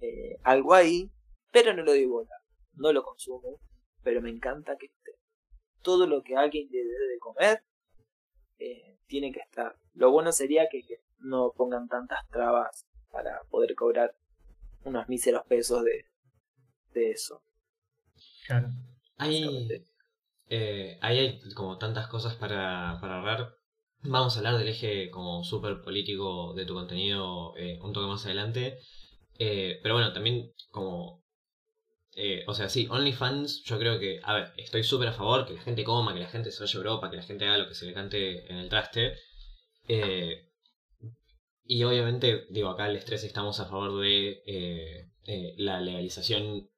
[0.00, 1.10] eh, algo ahí,
[1.50, 2.42] pero no lo doy bola,
[2.74, 3.60] no lo consumo,
[4.02, 5.12] pero me encanta que esté.
[5.82, 7.64] Todo lo que alguien le debe de comer
[8.58, 9.76] eh, tiene que estar.
[9.94, 10.82] Lo bueno sería que,
[11.20, 14.14] no pongan tantas trabas para poder cobrar
[14.84, 16.04] unos míseros pesos de,
[16.92, 17.42] de eso.
[18.46, 18.68] Claro.
[19.18, 19.68] Hay,
[20.48, 23.54] eh, ahí hay como tantas cosas para, para hablar.
[24.02, 28.78] Vamos a hablar del eje como súper político de tu contenido un toque más adelante.
[29.38, 31.22] Eh, pero bueno, también como...
[32.16, 35.54] Eh, o sea, sí, OnlyFans, yo creo que, a ver, estoy súper a favor que
[35.54, 37.68] la gente coma, que la gente se vaya a Europa, que la gente haga lo
[37.68, 39.14] que se le cante en el traste.
[39.86, 40.48] Eh,
[41.64, 44.42] y obviamente, digo, acá el estrés estamos a favor de
[45.58, 46.68] la legalización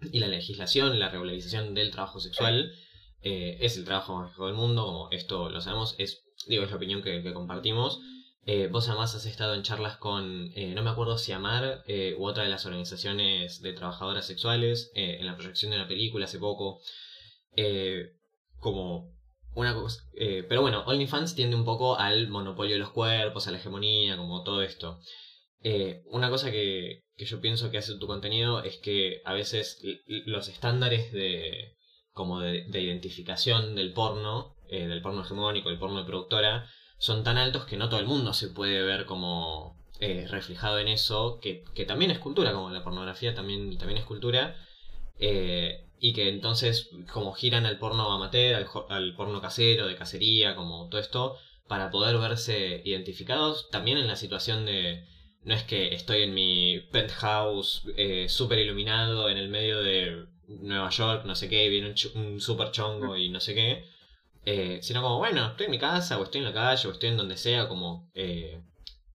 [0.00, 2.72] y la legislación, la regularización del trabajo sexual.
[3.22, 6.76] es el trabajo más viejo del mundo, como esto lo sabemos, es, digo, es la
[6.76, 8.00] opinión que compartimos.
[8.48, 12.14] Eh, vos además has estado en charlas con, eh, no me acuerdo si Amar eh,
[12.16, 16.38] u otra de las organizaciones de trabajadoras sexuales en la proyección de una película hace
[16.38, 16.80] poco.
[18.60, 19.12] como
[19.54, 20.02] una cosa.
[20.48, 24.44] pero bueno, OnlyFans tiende un poco al monopolio de los cuerpos, a la hegemonía, como
[24.44, 25.00] todo esto.
[26.06, 30.48] Una cosa que, que, yo pienso que hace tu contenido es que a veces los
[30.48, 31.74] estándares de
[32.12, 37.36] como de, de identificación del porno, del porno hegemónico, del porno de productora, son tan
[37.36, 41.64] altos que no todo el mundo se puede ver como eh, reflejado en eso, que,
[41.86, 44.54] también es cultura, como la pornografía también, también es cultura,
[45.18, 50.88] eh, y que entonces como giran al porno amateur, al, porno casero, de cacería, como
[50.90, 55.06] todo esto, para poder verse identificados, también en la situación de,
[55.46, 60.90] no es que estoy en mi penthouse eh, súper iluminado en el medio de Nueva
[60.90, 63.84] York, no sé qué, viene un, un super chongo y no sé qué,
[64.44, 67.10] eh, sino como, bueno, estoy en mi casa, o estoy en la calle, o estoy
[67.10, 68.60] en donde sea, como eh,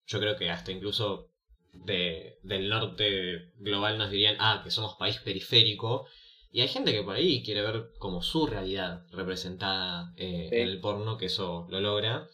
[0.08, 1.30] yo creo que hasta incluso
[1.74, 6.08] de, del norte global nos dirían, ah, que somos país periférico,
[6.50, 10.80] y hay gente que por ahí quiere ver como su realidad representada eh, en el
[10.80, 12.30] porno, que eso lo logra,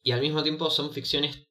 [0.00, 1.49] y al mismo tiempo son ficciones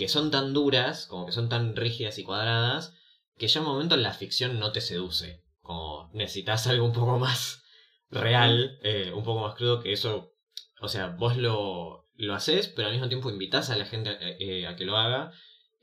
[0.00, 2.96] que son tan duras, como que son tan rígidas y cuadradas,
[3.36, 7.18] que ya en un momento la ficción no te seduce, como necesitas algo un poco
[7.18, 7.62] más
[8.08, 10.32] real, eh, un poco más crudo, que eso,
[10.80, 14.16] o sea, vos lo, lo haces, pero al mismo tiempo invitas a la gente a,
[14.20, 15.32] eh, que lo haga.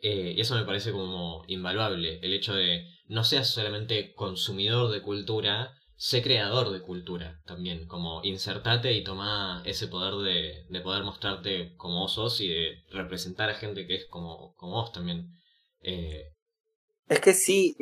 [0.01, 5.03] Eh, y eso me parece como invaluable, el hecho de no seas solamente consumidor de
[5.03, 11.03] cultura, sé creador de cultura también, como insertate y toma ese poder de, de poder
[11.03, 15.33] mostrarte como vos sos y de representar a gente que es como, como vos también.
[15.81, 17.75] Es que sí,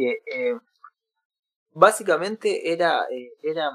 [1.71, 3.05] básicamente era,
[3.43, 3.69] era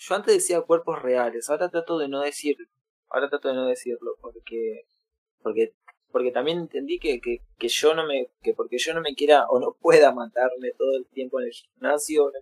[0.00, 2.66] yo antes decía cuerpos reales, ahora trato de no decirlo.
[3.10, 4.86] Ahora trato de no decirlo porque
[5.42, 5.74] porque
[6.10, 9.46] porque también entendí que, que, que yo no me que porque yo no me quiera
[9.48, 12.32] o no pueda matarme todo el tiempo en el gimnasio,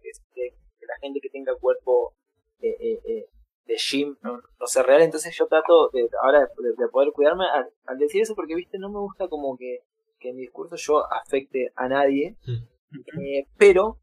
[0.89, 2.15] la gente que tenga cuerpo
[2.61, 3.27] eh, eh, eh,
[3.67, 7.45] de gym no, no, real, entonces yo trato de, ahora de, poder cuidarme
[7.85, 9.81] al, decir eso porque viste no me gusta como que,
[10.19, 13.45] que en mi discurso yo afecte a nadie, mm.
[13.59, 13.99] pero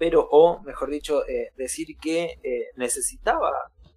[0.00, 3.52] pero, o mejor dicho, eh, decir que eh, necesitaba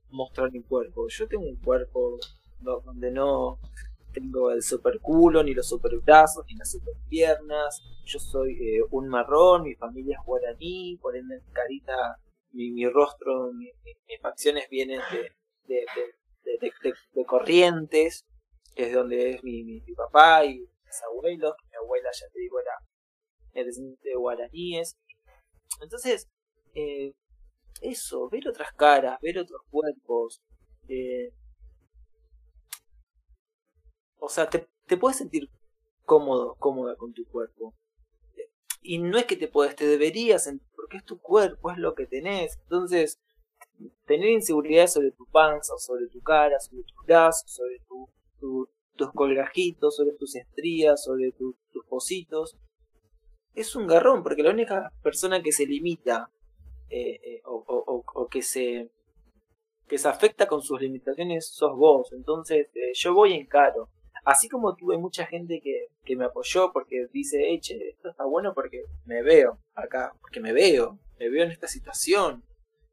[0.10, 1.08] mostrar mi cuerpo.
[1.08, 2.20] Yo tengo un cuerpo
[2.60, 3.58] donde no,
[4.14, 7.82] tengo el super culo, ni los super brazos, ni las super piernas.
[8.06, 12.18] Yo soy eh, un marrón, mi familia es guaraní, por ende mi carita,
[12.52, 15.00] mi, mi rostro, mi- mi- mis facciones vienen
[15.68, 15.76] de,
[16.46, 16.72] de,
[17.14, 18.26] de, Corrientes,
[18.76, 21.56] que es donde es mi, mi, mi papá y mis abuelos.
[21.70, 22.72] Mi abuela, ya te digo, era
[23.54, 24.98] es descendiente de guaraníes.
[25.82, 26.28] Entonces,
[26.76, 27.14] eh,
[27.82, 30.42] eso, ver otras caras, ver otros cuerpos.
[30.88, 31.32] eh,
[34.26, 35.50] o sea, te, puedes sentir
[36.06, 37.74] cómodo, cómoda con tu cuerpo.
[38.82, 42.06] Y no es que te puedes, te deberías porque es tu cuerpo, es lo que
[42.06, 42.58] tenés.
[42.64, 43.20] Entonces,
[44.06, 48.10] tener inseguridad sobre tu panza, sobre tu cara, sobre tus brazos, sobre tu,
[48.40, 52.58] tu- tus colgajitos, sobre tus estrías, sobre tu- tus pocitos,
[53.56, 56.30] es un garrón, porque la única persona que se limita
[56.90, 58.90] eh, eh, o que se
[59.88, 62.12] que se afecta con sus limitaciones sos vos.
[62.14, 63.90] Entonces, eh, yo voy en caro.
[64.26, 68.24] Así como tuve mucha gente que, que me apoyó porque dice, "Eh, che, esto está
[68.26, 72.44] bueno porque me veo acá, porque me veo, me veo en esta situación,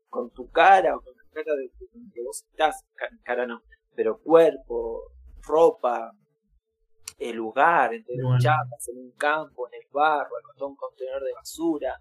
[0.09, 3.63] con tu cara o con la cara de con que vos estás, ca- cara no,
[3.95, 5.13] pero cuerpo,
[5.43, 6.13] ropa,
[7.19, 8.41] el lugar, entre las Bueno.
[8.43, 12.01] chapas, en un campo, en el barro, al de un contenedor de basura,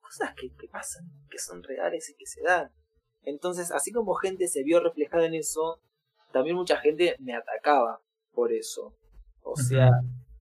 [0.00, 2.70] cosas que, que pasan, que son reales y que se dan.
[3.22, 5.80] Entonces, así como gente se vio reflejada en eso,
[6.32, 8.00] también mucha gente me atacaba
[8.36, 8.94] por eso.
[9.42, 9.90] O sea,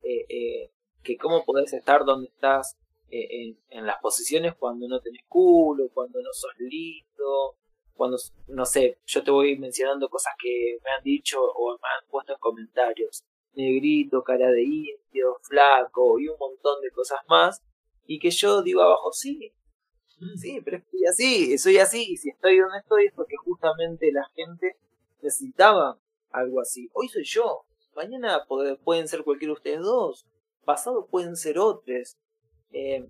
[0.03, 2.77] eh, eh, que cómo podés estar donde estás
[3.10, 7.55] eh, en, en las posiciones cuando no tenés culo, cuando no sos lindo,
[7.93, 12.10] cuando, no sé, yo te voy mencionando cosas que me han dicho o me han
[12.10, 13.23] puesto en comentarios.
[13.53, 17.63] Negrito, cara de indio, flaco y un montón de cosas más.
[18.05, 19.53] Y que yo digo abajo, sí,
[20.36, 22.05] sí, pero estoy así, soy así.
[22.12, 24.75] Y si estoy donde estoy es porque justamente la gente
[25.21, 25.97] necesitaba
[26.31, 26.89] algo así.
[26.93, 30.25] Hoy soy yo, mañana puede- pueden ser cualquiera de ustedes dos,
[30.65, 32.17] pasado pueden ser otros.
[32.71, 33.08] Eh,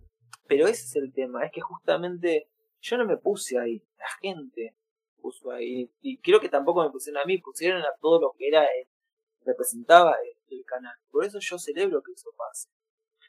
[0.48, 2.48] pero ese es el tema, es que justamente
[2.82, 4.76] yo no me puse ahí, la gente
[5.21, 5.89] puso ahí.
[6.02, 8.88] Y creo que tampoco me pusieron a mí, pusieron a todo lo que era eh,
[9.43, 10.95] representaba el, el canal.
[11.10, 12.69] Por eso yo celebro que eso pase.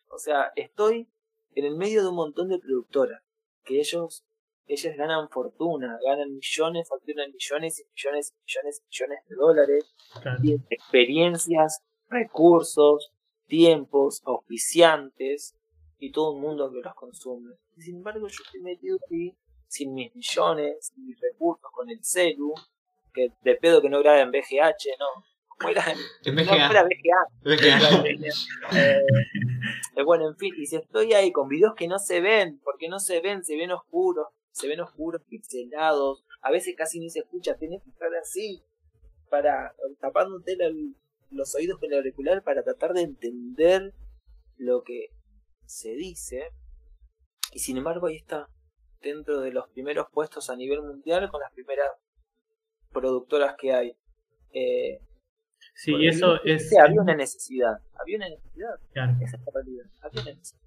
[0.09, 1.09] O sea, estoy
[1.55, 3.23] en el medio de un montón de productoras,
[3.65, 4.26] que ellos,
[4.67, 9.95] ellas ganan fortuna, ganan millones, facturan millones y millones y millones y millones de dólares
[10.23, 10.41] Claro.
[10.43, 13.13] tienen experiencias, recursos,
[13.47, 15.55] tiempos, auspiciantes
[15.99, 17.55] y todo un mundo que los consume.
[17.77, 19.33] Y sin embargo, yo estoy metido ahí
[19.69, 22.55] sin mis millones, sin mis recursos, con el celu,
[23.15, 25.07] que de pedo que no graba en VGH, no.
[25.49, 25.85] ¿Cómo era?
[26.25, 27.21] En No, era VGA.
[27.43, 28.05] VGA.
[28.09, 29.01] Eh,
[29.97, 32.89] eh, bueno, en fin, y si estoy ahí con videos que no se ven, porque
[32.89, 34.27] no se ven, se ven oscuros,
[34.57, 38.63] se ven oscuros, pixelados, a veces casi ni se escucha, tenés que estar así,
[39.29, 40.71] para tapándote la-
[41.31, 43.93] los oídos con el auricular para tratar de entender
[44.57, 45.11] lo que
[45.67, 46.51] se dice.
[47.53, 48.49] Y sin embargo ahí está,
[49.03, 51.91] dentro de los primeros puestos a nivel mundial con las primeras
[52.93, 53.97] productoras que hay.
[54.53, 55.01] Eh,
[55.75, 56.73] Sí, eso es.
[56.79, 60.61] había una necesidad, había una necesidad, claro, esa es la realidad, había una necesidad.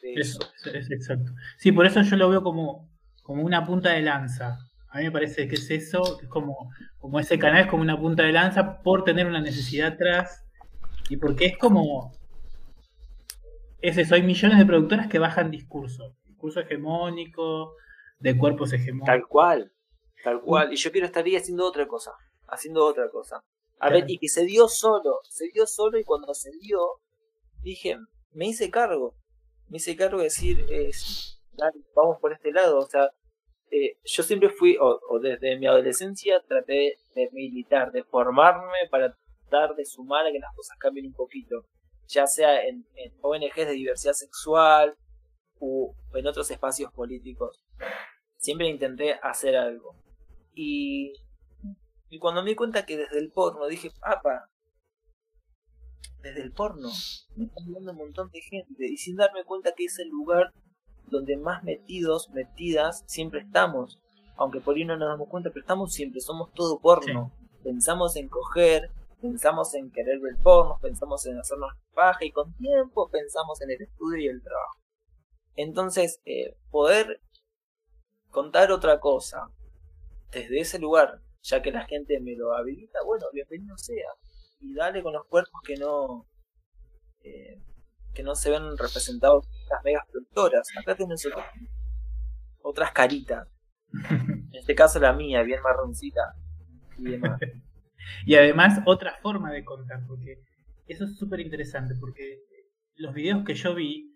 [0.00, 0.70] de eso, eso.
[0.70, 1.32] es, es exacto.
[1.58, 2.88] Sí, por eso yo lo veo como,
[3.28, 4.56] como una punta de lanza.
[4.88, 7.82] A mí me parece que es eso, que es como, como ese canal es como
[7.82, 10.46] una punta de lanza por tener una necesidad atrás
[11.10, 12.10] y porque es como.
[13.82, 16.16] Es eso, hay millones de productoras que bajan discurso.
[16.24, 17.74] Discurso hegemónico,
[18.18, 19.06] de cuerpos hegemónicos.
[19.08, 19.72] Tal cual,
[20.24, 20.72] tal cual.
[20.72, 22.12] Y yo quiero estar ahí haciendo otra cosa,
[22.46, 23.36] haciendo otra cosa.
[23.36, 23.94] A Claro.
[23.94, 26.80] ver, y que se dio solo, se dio solo y cuando se dio,
[27.60, 27.98] dije,
[28.32, 29.16] me hice cargo.
[29.68, 30.64] Me hice cargo de decir,
[31.94, 32.78] vamos por este lado.
[32.78, 33.10] O sea,
[33.70, 39.14] eh, yo siempre fui, o, o desde mi adolescencia, traté de militar, de formarme para
[39.48, 41.66] tratar de sumar a que las cosas cambien un poquito.
[42.06, 42.86] Ya sea en,
[43.20, 44.96] ONGs de diversidad sexual
[45.60, 47.62] u en otros espacios políticos.
[48.36, 49.96] Siempre intenté hacer algo.
[50.54, 51.12] Y,
[52.08, 54.48] y cuando me di cuenta que desde el porno dije, papa,
[56.22, 56.88] desde el porno
[57.36, 60.52] me están viendo un montón de gente y sin darme cuenta que es el lugar
[61.10, 63.98] donde más metidos, metidas siempre estamos.
[64.36, 67.32] Aunque por ahí no nos damos cuenta, pero estamos siempre, somos todo porno.
[67.64, 68.90] Pensamos en coger,
[69.20, 73.82] pensamos en querer ver porno, pensamos en hacernos paja y con tiempo pensamos en el
[73.82, 74.78] estudio y el trabajo.
[75.56, 77.20] Entonces, eh, poder
[78.30, 79.48] contar otra cosa
[80.30, 84.10] desde ese lugar, ya que la gente me lo habilita, bueno, bienvenido sea.
[84.60, 86.26] Y dale con los cuerpos que no
[87.22, 87.60] eh,
[88.14, 90.68] que no se ven representados en las megas productoras.
[90.76, 91.46] Acá tenés otras,
[92.62, 93.48] otras caritas.
[94.50, 96.34] En este caso la mía, bien marroncita
[96.98, 97.38] y demás.
[98.24, 100.38] Y además otra forma de contar, porque
[100.86, 102.38] eso es súper interesante, porque
[102.94, 104.14] los videos que yo vi,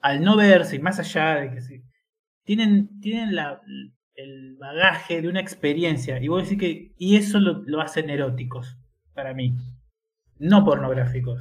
[0.00, 1.82] al no verse, y más allá de que se,
[2.44, 3.60] tienen, tienen la,
[4.14, 8.10] el bagaje de una experiencia, y voy a decir que, y eso lo, lo hacen
[8.10, 8.78] eróticos,
[9.12, 9.54] para mí,
[10.38, 11.40] no pornográficos.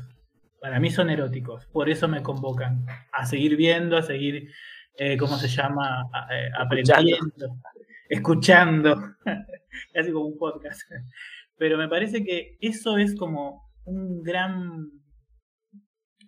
[0.64, 4.50] Para mí son eróticos, por eso me convocan a seguir viendo, a seguir,
[4.98, 6.04] eh, ¿cómo se llama?
[6.14, 7.58] A- eh, aprendiendo,
[8.08, 8.96] escuchando,
[9.94, 10.82] casi como un podcast.
[11.58, 14.90] Pero me parece que eso es como un gran,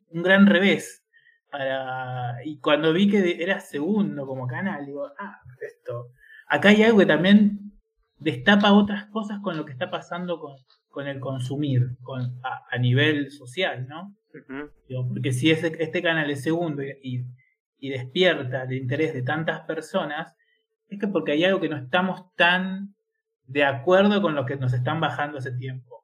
[0.10, 1.02] un gran revés.
[1.50, 6.10] Para, y cuando vi que era segundo como canal, digo, ah, esto,
[6.50, 7.72] acá hay algo que también
[8.18, 10.58] destapa otras cosas con lo que está pasando con,
[10.90, 14.14] con el consumir, con, a, a nivel social, ¿no?
[14.88, 17.26] Digo, porque si ese- este canal es segundo y, y-
[17.80, 20.34] y despierta el interés de tantas personas,
[20.90, 22.96] es que porque hay algo que no estamos tan
[23.48, 26.04] de acuerdo con lo que nos están bajando hace tiempo.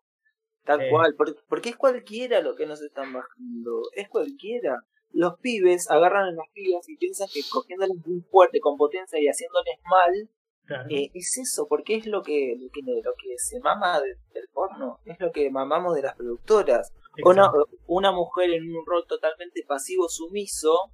[0.64, 0.90] Tal Eh.
[0.92, 4.78] cual, por- porque es cualquiera lo que nos están bajando, es cualquiera.
[5.14, 9.28] Los pibes agarran a las pibas y piensan que cogiéndoles muy fuerte, con potencia y
[9.28, 10.30] haciéndoles mal,
[10.66, 10.88] Claro.
[10.90, 14.48] eh, es eso, porque es lo que, lo que, lo que se mama de- del
[14.54, 16.94] porno, es lo que mamamos de las productoras.
[17.26, 17.51] Una,
[17.88, 20.91] una mujer en un rol totalmente pasivo, sumiso,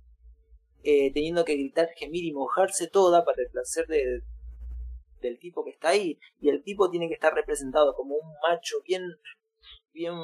[0.83, 4.21] eh, teniendo que gritar, gemir y mojarse toda para el placer de,
[5.21, 6.19] del tipo que está ahí.
[6.39, 9.03] Y el tipo tiene que estar representado como un macho bien,
[9.93, 10.15] bien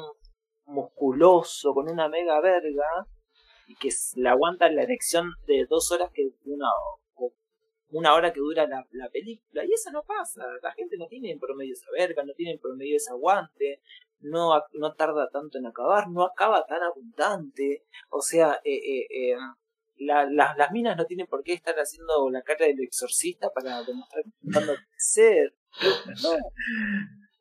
[0.66, 3.06] musculoso, con una mega verga,
[3.66, 6.68] y que le aguanta la erección de dos horas que una,
[7.94, 9.64] una hora que dura la, la película.
[9.64, 10.44] Y eso no pasa.
[10.62, 13.80] La gente no tiene en promedio esa verga, no tiene en promedio ese aguante
[14.20, 17.84] no, no tarda tanto en acabar, no acaba tan abundante.
[18.08, 19.36] O sea, eh, eh, eh,
[19.98, 23.82] la- la- las minas no tienen por qué estar haciendo la cara del exorcista para
[23.82, 24.24] demostrar
[24.96, 25.54] ser.
[26.22, 26.38] No,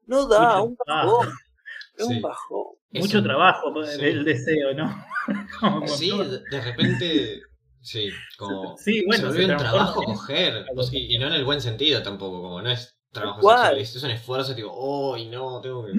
[0.08, 1.30] no da, un bajón.
[1.96, 2.14] Es Sí.
[2.16, 2.66] un bajón.
[2.92, 4.02] Mucho un- trabajo sí.
[4.02, 5.06] del deseo, ¿no?
[5.62, 6.12] Como Sí,
[6.52, 7.42] de repente.
[7.84, 8.76] Sí, como.
[8.78, 10.66] Sí, bueno, se volvió un trabajo en- coger.
[10.94, 14.56] y no en el buen sentido tampoco, como no es trabajo sexual, es un esfuerzo,
[14.56, 15.92] tipo, oh, y no, tengo que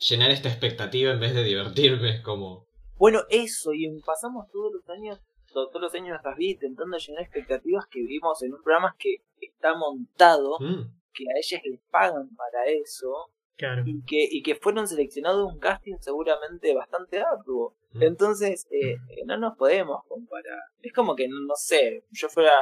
[0.00, 2.66] llenar esta expectativa en vez de divertirme, es como.
[2.96, 5.18] Bueno, eso, y pasamos todos los años,
[5.52, 8.94] to- todos los años de nuestras vidas intentando llenar expectativas que vivimos en un programa
[8.98, 10.82] que está montado, mm,
[11.14, 13.82] que a ellas les pagan para eso, Claro.
[13.86, 17.76] y que, y que fueron seleccionados un casting seguramente bastante arduo.
[17.92, 18.02] mm.
[18.02, 20.58] Entonces, eh, eh, no nos podemos comparar.
[20.80, 22.52] Es como que, no sé, yo fuera,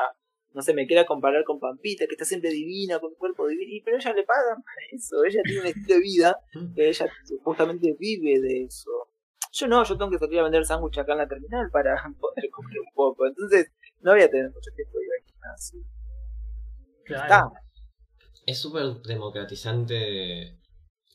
[0.54, 3.72] no sé, me quiera comparar con Pampita, que está siempre divina, con un cuerpo divino,
[3.72, 5.22] y- pero ella le pagan para eso.
[5.24, 6.74] Ella tiene un estilo de vida Mm.
[6.74, 7.06] que ella
[7.44, 8.90] justamente vive de eso.
[9.52, 12.50] Yo no, yo tengo que salir a vender sándwich acá en la terminal para poder
[12.50, 13.24] comer un poco.
[13.26, 13.70] Entonces,
[14.00, 15.80] no voy a tener mucho tiempo de ir al gimnasio.
[17.04, 17.22] claro.
[17.24, 17.50] Está.
[18.46, 20.56] Es súper democratizante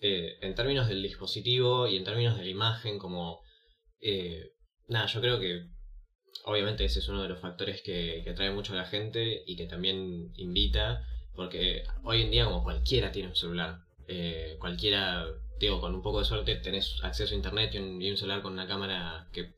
[0.06, 3.42] eh, en términos del dispositivo y en términos de la imagen, como...
[4.02, 4.52] eh,
[4.90, 5.70] nada, yo creo que
[6.44, 9.56] obviamente ese es uno de los factores que, que atrae mucho a la gente y
[9.56, 13.80] que también invita, porque hoy en día como cualquiera tiene un celular,
[14.10, 15.26] eh, cualquiera,
[15.58, 17.78] digo, con un poco de suerte tenés acceso a internet y
[18.12, 19.54] un, celular con una cámara que...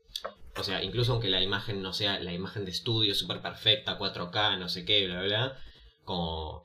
[0.56, 4.60] O sea, incluso aunque la imagen no sea la imagen de estudio súper perfecta, 4K,
[4.60, 5.58] no sé qué, bla, bla,
[6.04, 6.62] como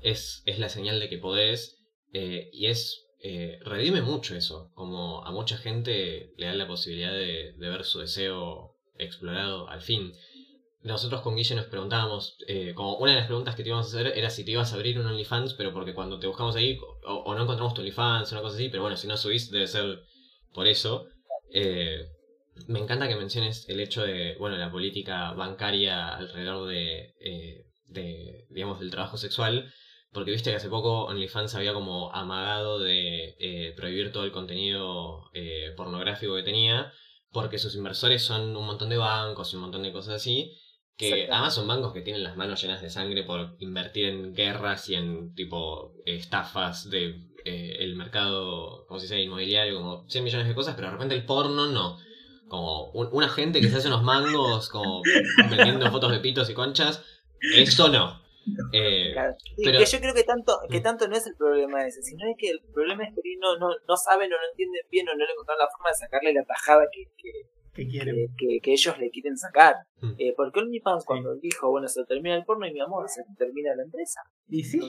[0.00, 1.77] es, es la señal de que podés
[2.12, 7.12] eh, y es eh, redime mucho eso como a mucha gente le da la posibilidad
[7.12, 10.12] de, de ver su deseo explorado al fin.
[10.82, 13.98] Nosotros con Guille nos preguntábamos eh, como una de las preguntas que te íbamos a
[13.98, 16.78] hacer era si te ibas a abrir un OnlyFans pero porque cuando te buscamos ahí
[17.04, 20.02] o, no encontramos tu OnlyFans una cosa así pero bueno si no subís debe ser
[20.52, 21.08] por eso.
[22.66, 27.14] Me encanta que menciones el hecho de bueno la política bancaria alrededor de
[27.88, 29.72] de, digamos, del trabajo sexual,
[30.12, 35.24] porque viste que hace poco OnlyFans había como amagado de eh, prohibir todo el contenido
[35.34, 36.92] eh, pornográfico que tenía,
[37.30, 40.52] porque sus inversores son un montón de bancos y un montón de cosas así,
[40.96, 44.88] que además son bancos que tienen las manos llenas de sangre por invertir en guerras
[44.88, 50.48] y en tipo estafas de eh, el mercado, como se dice, inmobiliario, como 100 millones
[50.48, 51.98] de cosas, pero de repente el porno no.
[52.48, 55.02] Como un- una gente que se hace unos mangos como
[55.50, 57.04] vendiendo fotos de pitos y conchas,
[57.54, 58.20] eso no.
[58.72, 59.34] Eh, Claro.
[59.38, 60.82] Sí, pero- que yo creo que tanto, que Mm.
[60.82, 63.68] tanto no es el problema ese, sino es que el problema es que no, no,
[63.86, 66.44] no saben o no entienden bien o no le encontraron la forma de sacarle la
[66.44, 67.30] tajada que, que,
[67.74, 68.14] que quieren.
[68.16, 69.76] que, que- que ellos le quieren sacar.
[70.00, 70.12] Mm.
[70.18, 73.74] Eh, porque OnlyFans cuando dijo, bueno, se termina el porno y mi amor, se termina
[73.76, 74.20] la empresa.
[74.48, 74.80] Y sí,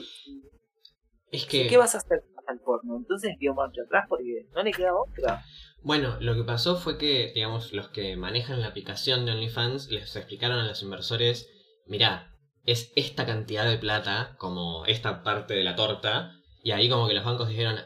[1.32, 2.96] es ¿Y que, ¿Qué vas a hacer al porno?
[2.96, 5.42] Entonces dio marcha atrás porque no le queda otra.
[5.82, 10.16] bueno, lo que pasó fue que, digamos, los que manejan la aplicación de OnlyFans les
[10.16, 11.48] explicaron a los inversores,
[11.86, 12.29] mirá,
[12.64, 16.32] es esta cantidad de plata, como esta parte de la torta,
[16.62, 17.78] y ahí como que los bancos dijeron,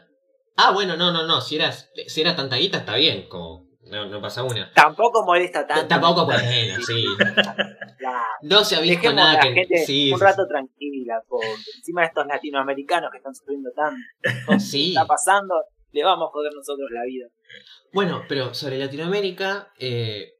[0.57, 1.41] Ah, bueno, no, no, no.
[1.41, 3.27] Si, eras, si era tanta guita, está bien.
[3.27, 4.71] Como no, no pasa una.
[4.73, 5.87] Tampoco molesta tanto.
[5.87, 7.05] Tampoco, bueno, sí.
[8.43, 9.51] No se ha visto nada que.
[9.51, 11.47] gente sí, un sí, rato tranquila, pobre.
[11.77, 13.99] Encima de estos latinoamericanos que están sufriendo tanto.
[14.59, 14.89] Sí.
[14.89, 15.55] está pasando,
[15.91, 17.27] le vamos a joder nosotros la vida.
[17.93, 20.34] Bueno, pero sobre Latinoamérica, eh,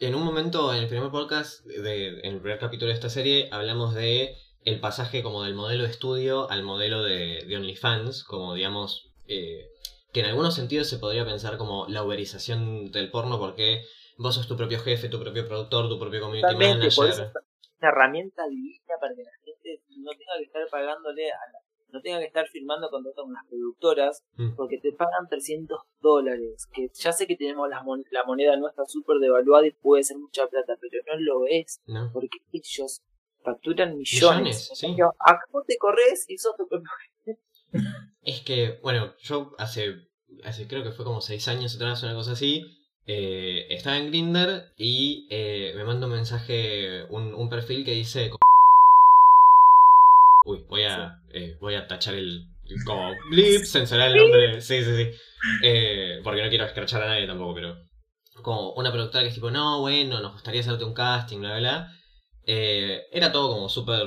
[0.00, 3.48] en un momento, en el primer podcast, de, en el primer capítulo de esta serie,
[3.52, 8.54] hablamos de el pasaje como del modelo de estudio al modelo de, de OnlyFans, como
[8.54, 9.66] digamos, eh,
[10.12, 13.84] que en algunos sentidos se podría pensar como la uberización del porno, porque
[14.18, 17.26] vos sos tu propio jefe, tu propio productor, tu propio community Totalmente, por eso manager.
[17.26, 21.67] es una herramienta divina para que la gente no tenga que estar pagándole a la-
[21.92, 24.54] no tenga que estar firmando contratos con las productoras Mm.
[24.56, 28.84] porque te pagan 300 dólares que ya sé que tenemos la, mon- la moneda nuestra
[28.86, 32.10] súper devaluada y puede ser mucha plata pero no lo es ¿no?
[32.12, 33.02] porque ellos
[33.42, 34.86] facturan millones, Millones, sí.
[34.86, 36.88] cambio, acá vos te corres y sos tu propio
[38.22, 39.94] Es que, bueno, yo hace,
[40.44, 42.64] hace creo que fue como seis años atrás, una cosa así,
[43.06, 48.30] eh, estaba en Grinder y eh, me manda un mensaje, un, un perfil que dice...
[50.48, 52.46] Uy, voy a, eh, voy a tachar el...
[52.86, 55.10] como blip, censurar el nombre, sí, sí, sí.
[55.62, 57.76] Eh, porque no quiero escrachar a nadie tampoco, pero...
[58.42, 61.58] Como una productora que es tipo, no, bueno, nos gustaría hacerte un casting, bla, bla,
[61.58, 61.92] bla.
[62.46, 64.06] Eh, era todo como súper...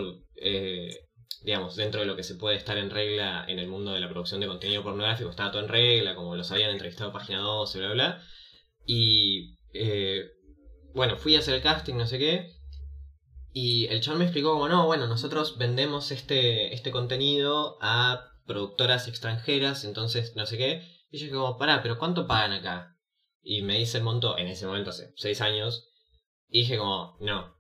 [1.44, 4.10] digamos, dentro de lo que se puede estar en regla en el mundo de la
[4.10, 7.92] producción de contenido pornográfico, estaba todo en regla, como los habían entrevistado Página 12, bla,
[7.92, 8.24] bla.
[8.88, 9.58] Y,
[10.96, 12.61] bueno, fui a hacer el casting, no sé qué.
[13.54, 19.08] Y el chabón me explicó como, no, bueno, nosotros vendemos este, este contenido a productoras
[19.08, 20.84] extranjeras, entonces no sé qué.
[21.10, 22.98] Y yo dije como, pará, pero ¿cuánto pagan acá?
[23.42, 25.90] Y me dice el monto, en ese momento, hace seis años.
[26.48, 27.56] Y dije como, no.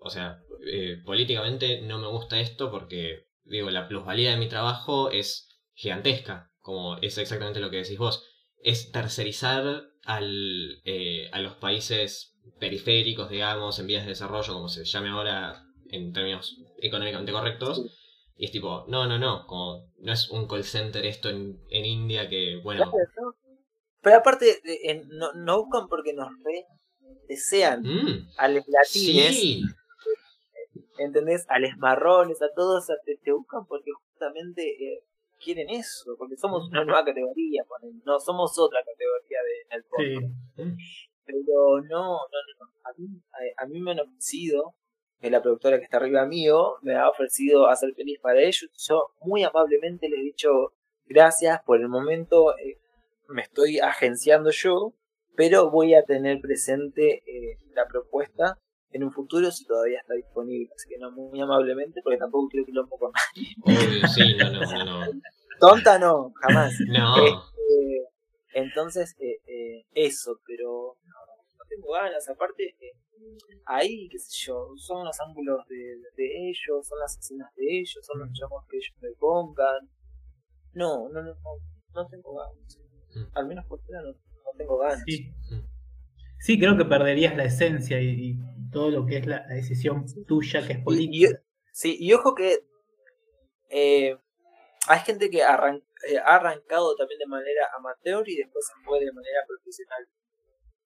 [0.00, 5.10] O sea, eh, políticamente no me gusta esto porque, digo, la plusvalía de mi trabajo
[5.10, 8.24] es gigantesca, como es exactamente lo que decís vos.
[8.62, 14.84] Es tercerizar al, eh, a los países periféricos, digamos, en vías de desarrollo, como se
[14.84, 17.76] llame ahora en términos económicamente correctos.
[17.82, 17.90] Sí.
[18.36, 21.84] Y es tipo, no, no, no, como no es un call center esto en, en
[21.84, 23.34] India que, bueno, Claro, ¿no?
[24.00, 26.64] Pero aparte, en- no, no buscan porque nos re
[27.28, 29.62] desean mm, a los latines, sí,
[30.98, 31.44] ¿entendés?
[31.48, 35.04] A los marrones, a todos, a- te, te buscan porque justamente eh,
[35.44, 40.76] quieren eso, porque somos una nueva categoría, ponen, no somos otra categoría de, en el.
[40.76, 41.11] Sí.
[41.24, 42.66] Pero no, no, no.
[42.84, 44.74] A mí, a, a mí me han ofrecido,
[45.20, 48.68] que la productora que está arriba mío, me ha ofrecido hacer feliz para ellos.
[48.88, 50.48] Yo muy amablemente les he dicho
[51.06, 52.78] gracias por el momento, eh,
[53.28, 54.94] me estoy agenciando yo,
[55.36, 58.58] pero voy a tener presente eh, la propuesta
[58.90, 60.70] en un futuro si todavía está disponible.
[60.74, 63.12] Así que no, muy amablemente, porque tampoco quiero que lo con
[63.62, 65.12] obvio, sí, no, no, no, no.
[65.60, 66.74] Tonta no, jamás.
[66.88, 68.08] No, Este,
[68.54, 71.14] entonces, eh, eh, eso, pero no,
[71.58, 72.28] no tengo ganas.
[72.28, 72.92] Aparte, eh,
[73.66, 75.76] ahí, qué sé yo, son los ángulos de,
[76.16, 79.88] de ellos, son las escenas de ellos, son los chamos que ellos me pongan.
[80.74, 81.50] No, no, no, no,
[81.94, 82.78] no tengo ganas.
[83.14, 83.36] Mm.
[83.38, 85.02] Al menos por ahora no, no tengo ganas.
[85.06, 85.30] Sí.
[86.38, 88.38] Sí, creo que perderías la esencia y, y
[88.72, 91.42] todo lo que es la, la decisión tuya, que es Y, y- política.
[91.72, 92.64] sí, y ojo que
[93.70, 94.16] eh,
[94.88, 99.00] hay gente que arran- eh, ha arrancado también de manera amateur y después se fue
[99.00, 100.06] de manera profesional.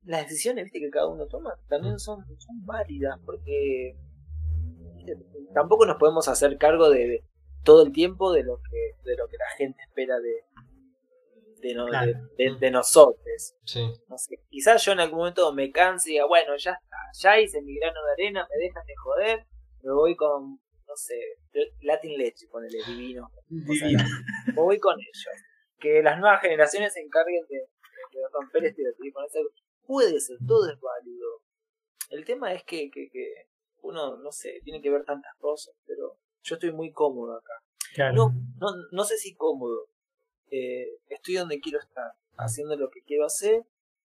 [0.04, 0.80] Las decisiones ¿viste?
[0.80, 3.96] que cada uno toma también son, son válidas porque
[4.96, 5.18] ¿viste?
[5.54, 7.24] tampoco nos podemos hacer cargo de, de
[7.64, 10.44] todo el tiempo de lo que de lo que la gente espera de
[11.62, 12.12] de, no- Claro.
[12.38, 13.56] de, de- de nosotros.
[13.64, 13.82] sí.
[14.08, 17.40] No sé, quizás yo en algún momento me canse y diga, bueno, ya está, ya
[17.40, 19.46] hice mi grano de arena, me dejan de joder,
[19.82, 20.60] me voy con,
[20.96, 21.20] no sé,
[21.82, 23.30] Latin Leche, ponele divino.
[23.50, 24.04] Divino.
[24.48, 25.26] Me voy con ellos.
[25.78, 29.26] Que las nuevas generaciones se encarguen de, de romper estereotipos.
[29.26, 29.40] Eso
[29.86, 31.42] Puede ser, todo es válido.
[32.10, 33.28] El tema es que, que, que
[33.82, 37.54] uno, no sé, tiene que ver tantas cosas, pero yo estoy muy cómodo acá.
[37.94, 38.16] Claro.
[38.16, 39.90] No, no, no sé si cómodo.
[40.50, 43.64] Eh, estoy donde quiero estar, haciendo lo que quiero hacer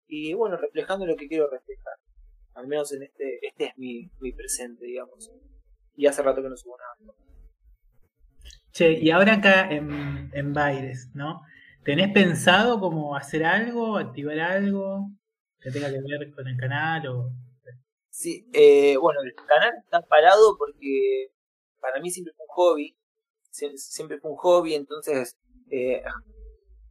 [0.07, 1.95] y bueno, reflejando lo que quiero reflejar.
[2.53, 5.31] Al menos en este, este es mi, mi presente, digamos.
[5.95, 7.13] Y hace rato que no subo nada.
[8.71, 11.41] Che, y ahora acá en, en Baires, ¿no?
[11.83, 15.11] ¿Tenés pensado como hacer algo, activar algo
[15.61, 17.31] que tenga que ver con el canal o
[18.09, 21.31] Sí, eh, bueno, el canal está parado porque
[21.81, 22.97] para mí siempre fue un hobby.
[23.51, 25.37] Sie- Siempre fue un hobby, entonces
[25.69, 26.01] eh,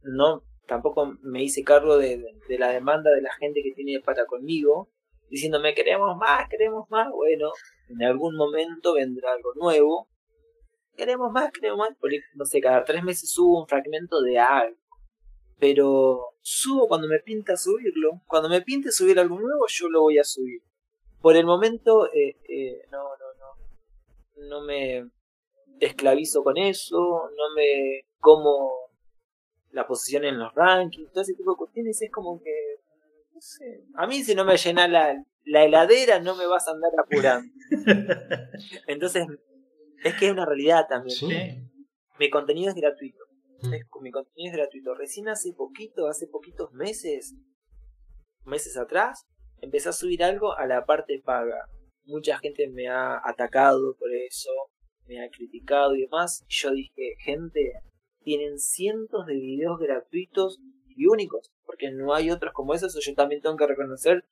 [0.03, 4.01] no tampoco me hice cargo de, de- de la demanda de la gente que tiene
[4.01, 4.89] pata conmigo,
[5.29, 7.09] diciéndome queremos más, queremos más.
[7.11, 7.51] Bueno,
[7.89, 10.07] en algún momento vendrá algo nuevo.
[10.95, 11.97] Queremos más, queremos más.
[11.97, 14.77] Por ahí, no sé, cada tres meses subo un fragmento de algo.
[15.57, 18.21] pero subo cuando me pinta subirlo.
[18.27, 20.61] Cuando me pinte subir algo nuevo, yo lo voy a subir.
[21.21, 24.47] Por el momento, eh, eh, no, no, no.
[24.47, 25.09] No me
[25.79, 28.71] esclavizo con eso, no me como
[29.71, 32.01] la posición en los rankings, todo ese tipo de cuestiones.
[32.01, 32.79] Es como que,
[33.33, 36.71] no sé, a mí si no me llena la, la heladera, no me vas a
[36.71, 37.51] andar apurando.
[38.87, 39.27] Entonces,
[40.03, 41.17] es que es una realidad también.
[41.17, 41.27] Sí.
[42.19, 43.23] Mi contenido es gratuito.
[43.61, 43.73] Mm.
[43.73, 44.93] Es- mi contenido es gratuito.
[44.95, 47.35] Recién hace poquito, hace poquitos meses,
[48.43, 49.25] meses atrás,
[49.61, 51.67] empecé a subir algo a la parte paga.
[52.05, 54.51] Mucha gente me ha atacado por eso,
[55.07, 56.43] me ha criticado y demás.
[56.47, 57.73] Y yo dije, gente,
[58.21, 63.15] tienen cientos de videos gratuitos y únicos, porque no hay otros como esos, eso yo
[63.15, 64.23] también tengo que reconocer.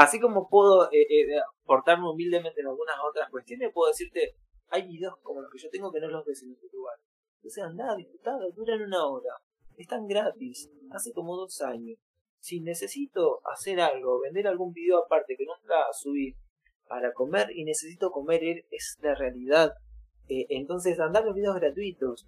[0.00, 4.34] Así como puedo eh, eh, portarme humildemente en algunas otras cuestiones, puedo decirte,
[4.68, 6.96] hay videos como los que yo tengo que no los ves en otro lugar.
[7.36, 9.34] Entonces andá, disfrutalo, duran una hora.
[9.76, 11.98] Están gratis, hace como dos años.
[12.38, 16.34] Si necesito hacer algo, vender algún video aparte que nunca subí
[16.88, 19.74] para comer y necesito comer, er- es la realidad.
[20.28, 22.26] Eh, entonces andá los videos gratuitos.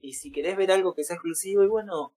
[0.00, 2.12] Y si querés ver algo que sea exclusivo, y bueno,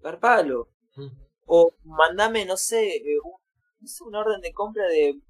[0.00, 0.68] garpalo.
[0.96, 1.08] Mm.
[1.46, 3.38] O mandame, no sé, eh, un-
[3.86, 5.20] sé, una orden de compra de,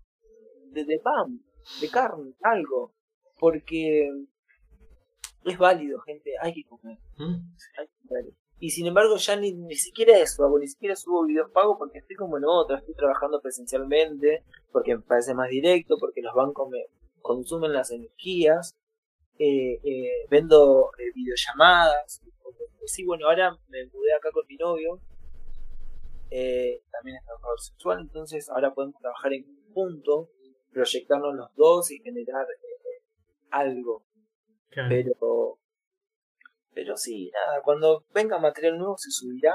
[0.72, 1.40] de, de pan,
[1.80, 2.94] de carne, algo.
[3.38, 4.08] Porque
[5.44, 6.98] es válido, gente, hay que comer.
[7.16, 7.52] Mm.
[7.78, 8.24] hay que comer.
[8.60, 11.98] Y sin embargo ya ni, ni siquiera eso hago, ni siquiera subo videos pagos porque
[11.98, 16.68] estoy como en otra, estoy trabajando presencialmente, porque me parece más directo, porque los bancos
[16.68, 16.86] me
[17.20, 18.76] consumen las energías,
[19.38, 22.22] eh, eh, vendo eh, videollamadas.
[22.86, 25.00] Sí, bueno, ahora me mudé acá con mi novio,
[26.30, 30.30] eh, también es trabajador sexual, entonces ahora podemos trabajar en conjunto,
[30.72, 33.02] proyectarnos los dos y generar eh,
[33.50, 34.04] algo.
[34.70, 34.88] Claro.
[34.90, 35.58] Pero,
[36.74, 39.54] pero sí, nada, cuando venga material nuevo se subirá,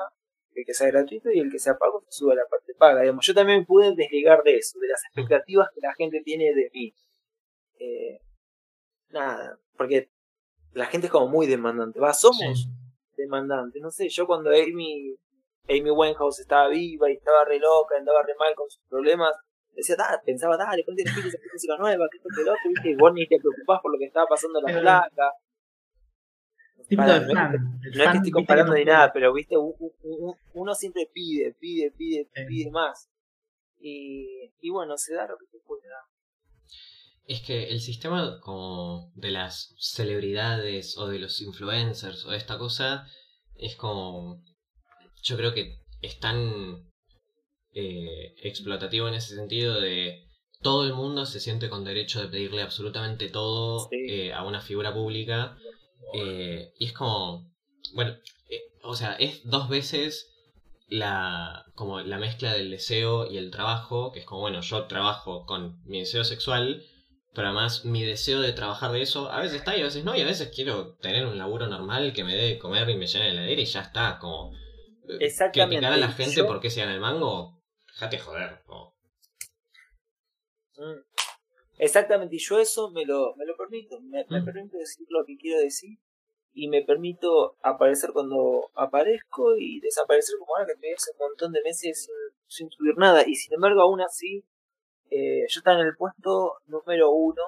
[0.55, 3.01] el que sea gratuito y el que sea pago se sube a la parte paga.
[3.01, 6.69] Digamos, yo también pude desligar de eso, de las expectativas que la gente tiene de
[6.74, 6.93] mí.
[7.80, 8.19] Eh,
[9.09, 10.11] nada, porque
[10.74, 11.99] la gente es como muy demandante.
[11.99, 12.69] Va, somos Sí.
[13.17, 13.82] demandantes.
[13.82, 15.15] No sé, yo cuando Amy,
[15.70, 19.32] Amy Winehouse estaba viva y estaba re loca, andaba re mal con sus problemas,
[19.72, 22.89] decía, "Da- pensaba, dale, ponte el esa música nueva, que esto que lo otro, viste,
[22.91, 25.32] y vos ni te preocupás por lo que estaba pasando en la placa.
[26.97, 27.53] Para, no es- fan.
[27.55, 29.55] El no es fan, que estoy comparando ni nada, pero viste,
[30.53, 32.41] uno siempre pide, pide, pide, Sí.
[32.47, 33.09] pide más.
[33.80, 36.03] Y, y bueno, se da lo que se puede dar.
[37.26, 42.57] Es que el sistema como de las celebridades o de los influencers o de esta
[42.57, 43.05] cosa
[43.55, 44.41] es como...
[45.24, 46.89] Yo creo que es tan
[47.74, 50.28] eh, explotativo en ese sentido de
[50.61, 53.97] todo el mundo se siente con derecho de pedirle absolutamente todo Sí.
[54.09, 55.57] eh, a una figura pública
[56.13, 57.51] eh, y es como...
[57.95, 58.15] Bueno,
[58.84, 60.30] o sea, es dos veces
[60.88, 65.45] la como la mezcla del deseo y el trabajo, que es como, bueno, yo trabajo
[65.45, 66.84] con mi deseo sexual,
[67.34, 70.15] pero además mi deseo de trabajar de eso a veces está y a veces no,
[70.15, 73.07] y a veces quiero tener un laburo normal que me dé de comer y me
[73.07, 74.51] llene la heladera y ya está, como...
[75.20, 78.62] Exactamente, Criticar a la gente yo- porque se gana el mango, déjate joder.
[80.78, 81.01] Mm.
[81.78, 84.45] Exactamente, y yo eso me lo, me lo permito, me, me Mm.
[84.45, 85.97] permito decir lo que quiero decir
[86.54, 91.51] y me permito aparecer cuando aparezco y desaparecer como ahora que me hace un montón
[91.51, 92.14] de meses sin,
[92.47, 94.43] sin subir nada y sin embargo aún así
[95.10, 97.41] eh, yo estaba en el puesto número uno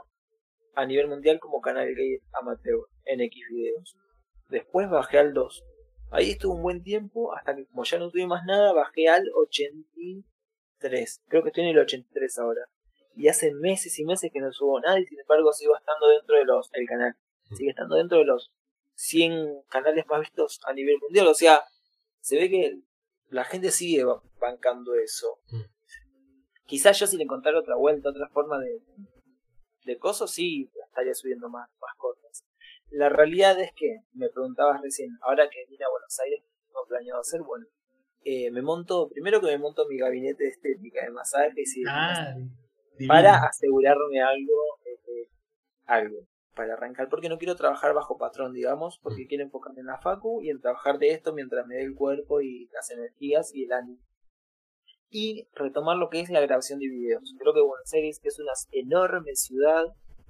[0.75, 3.95] a nivel mundial como canal gay amateur en X videos.
[4.49, 5.63] Después bajé al 2.
[6.15, 9.29] Ahí estuve un buen tiempo hasta que como ya no tuve más nada bajé al
[9.33, 11.21] 83.
[11.27, 12.61] Creo que estoy en el 83 ahora.
[13.15, 16.35] Y hace meses y meses que no subo nada y sin embargo sigo estando dentro
[16.37, 17.15] de los el canal.
[17.55, 18.51] Sigue estando dentro de los
[18.95, 21.27] 100 canales más vistos a nivel mundial.
[21.27, 21.63] O sea
[22.19, 22.79] se ve que
[23.29, 25.39] la gente sigue ba- bancando eso.
[25.51, 25.61] Mm.
[26.65, 28.81] quizás yo si le encontrara otra vuelta otra forma de
[29.85, 32.24] de cosas sí estaría subiendo más más cosas
[32.89, 36.85] la realidad es que me preguntabas recién ahora que vine a Buenos Aires ¿qué tengo
[36.87, 37.65] planeado hacer bueno
[38.23, 41.89] eh, me monto primero que me monto mi gabinete de estética de masajes y de
[41.89, 42.35] Ah,
[43.07, 45.29] para asegurarme algo, eh,
[45.85, 49.99] algo para arrancar, porque no quiero trabajar bajo patrón, digamos, porque quiero enfocarme en la
[49.99, 53.65] facu y en trabajar de esto mientras me dé el cuerpo y las energías y
[53.65, 53.99] el ánimo.
[55.09, 57.35] Y retomar lo que es la grabación de videos.
[57.37, 59.83] Creo que Buenos Aires es una enorme ciudad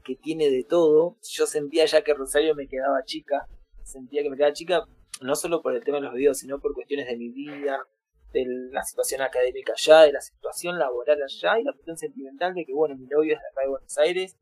[0.06, 1.18] que tiene de todo.
[1.24, 3.47] Yo sentía ya que Rosario me quedaba chica,
[3.84, 4.86] sentía que me quedaba chica
[5.22, 7.86] no solo por el tema de los videos, sino por cuestiones de mi vida,
[8.32, 12.66] de la situación académica allá, de la situación laboral allá y la cuestión sentimental de
[12.66, 14.38] que, bueno, mi novio es de acá de Buenos Aires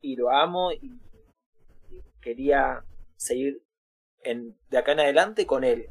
[0.00, 0.92] y lo amo y,
[2.20, 2.82] quería
[3.16, 3.62] seguir
[4.22, 5.90] en, de acá en adelante con él.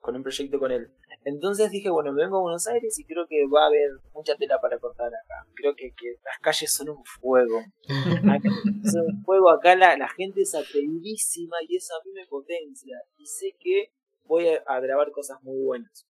[0.00, 0.90] con un proyecto con él.
[1.24, 4.36] Entonces dije, bueno, me vengo a Buenos Aires y creo que va a haber mucha
[4.36, 5.46] tela para cortar acá.
[5.54, 7.60] Creo que, que las calles son un fuego.
[8.30, 8.48] Acá
[8.90, 12.98] son un fuego, acá la, la gente es atrevidísima y eso a mí me potencia.
[13.16, 13.92] Y sé que
[14.24, 16.06] voy a, a grabar cosas muy buenas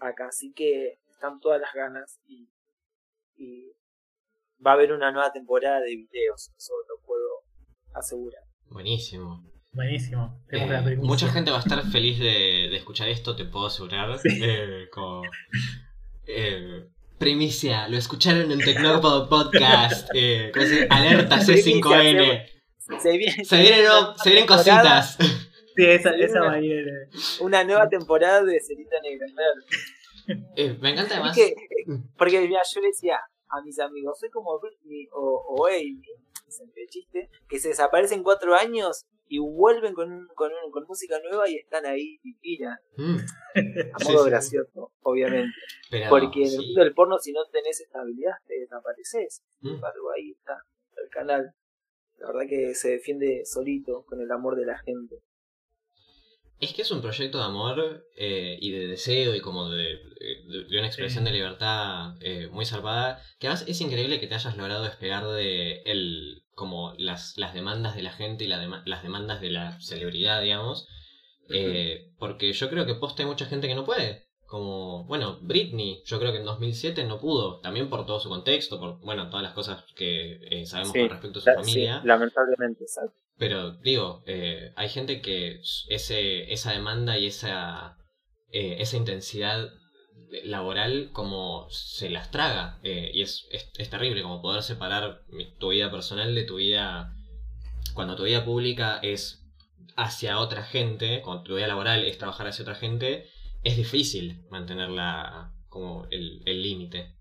[0.00, 2.48] acá, así que están todas las ganas y,
[3.36, 3.72] y
[4.64, 7.28] va a haber una nueva temporada de videos, eso lo puedo
[7.94, 8.42] asegurar.
[8.66, 9.44] Buenísimo.
[9.78, 10.42] Buenísimo.
[10.50, 14.18] Eh, mucha gente va a estar feliz de, de escuchar esto, te puedo asegurar.
[14.18, 14.28] Sí.
[14.42, 15.22] Eh, como,
[16.26, 20.10] eh, primicia, lo escucharon en Tecnópodo Podcast.
[20.14, 20.50] Eh,
[20.90, 22.44] alerta C5N.
[23.00, 25.16] Se, viene, Se vienen, no, se vienen cositas.
[25.16, 26.72] Sí, esa, esa va a ir.
[26.88, 27.08] eh,
[27.38, 30.42] Una nueva temporada de Cerita Negra, claro.
[30.56, 31.38] Eh, me encanta además.
[31.38, 33.16] Es que, eh, porque mira, yo le decía
[33.48, 36.02] a mis amigos, soy como Britney o, o Amy,
[36.90, 41.48] chiste, que se desaparecen cuatro años y vuelven con, un- con, un- con música nueva
[41.48, 42.80] y están ahí divinas.
[42.96, 43.16] Mm,
[43.94, 44.30] A modo sí.
[44.30, 45.54] gracioso, obviamente.
[45.90, 46.66] pero, Porque en el sí.
[46.66, 49.42] mundo del porno, si no tenés estabilidad, te desapareces.
[49.60, 49.74] Sin Mm.
[49.74, 50.62] embargo, ahí está
[51.02, 51.54] el canal.
[52.16, 55.22] La verdad que se defiende solito con el amor de la gente.
[56.60, 60.64] Es que es un proyecto de amor eh, y de deseo y como de, de-
[60.68, 61.30] de una expresión Sí.
[61.30, 63.22] de libertad eh, muy zarpada.
[63.38, 67.94] Que además es increíble que te hayas logrado despegar de el, como las, las demandas
[67.94, 70.88] de la gente y la dema- las demandas de la celebridad, digamos.
[71.50, 74.26] Eh, porque yo creo que posta hay mucha gente que no puede.
[74.46, 77.60] Como, bueno, Britney, yo creo que en 2007 no pudo.
[77.60, 81.10] También por todo su contexto, por, bueno, todas las cosas que eh, sabemos Sí, con
[81.10, 82.00] respecto a su La- familia.
[82.02, 83.16] sí, lamentablemente, exacto.
[83.38, 87.96] Pero digo, eh, hay gente que ese, esa demanda y esa,
[88.50, 89.68] eh, esa intensidad
[90.44, 92.78] laboral como se las traga.
[92.82, 95.22] eh, y es, es, es terrible como poder separar
[95.58, 97.14] tu vida personal de tu vida...
[97.94, 99.44] Cuando tu vida pública es
[99.96, 103.26] hacia otra gente, cuando tu vida laboral es trabajar hacia otra gente,
[103.64, 107.18] es difícil mantenerla como el límite.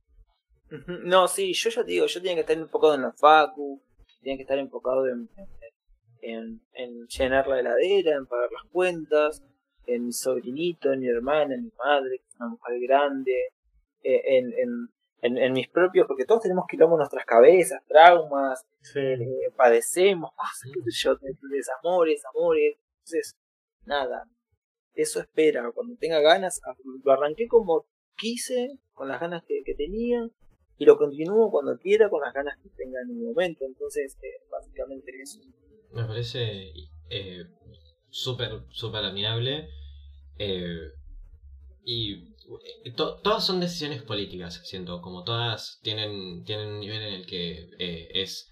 [1.03, 3.82] No, sí, yo ya te digo, yo tenía que estar enfocado en la facu,
[4.22, 5.47] tenía que estar enfocado en, en,
[6.22, 9.43] en llenar la heladera, en pagar las cuentas,
[9.86, 13.34] en mi sobrinito, en mi hermana, en mi madre, que es una mujer grande,
[14.03, 14.89] eh, en, en,
[15.22, 18.99] en, en mis propios, porque todos tenemos quilombos en nuestras cabezas, traumas, sí.
[18.99, 23.36] eh, padecemos, cosas, qué sé yo, de- desamores, amores, entonces,
[23.86, 24.26] nada,
[24.93, 27.86] eso espera, cuando tenga ganas, a- lo arranqué como
[28.18, 30.28] quise, con las ganas que, que tenía,
[30.80, 34.43] y lo continúo cuando quiera, con las ganas que tenga en el momento, entonces, eh,
[34.51, 35.39] básicamente eso.
[35.92, 36.74] Me parece
[37.10, 37.44] eh,
[38.10, 39.70] súper, súper admirable.
[40.40, 40.78] eh,
[41.86, 42.14] y
[42.86, 45.02] eh, to- todas son decisiones políticas, siento.
[45.02, 48.52] Como todas tienen, tienen un nivel en el que eh, es.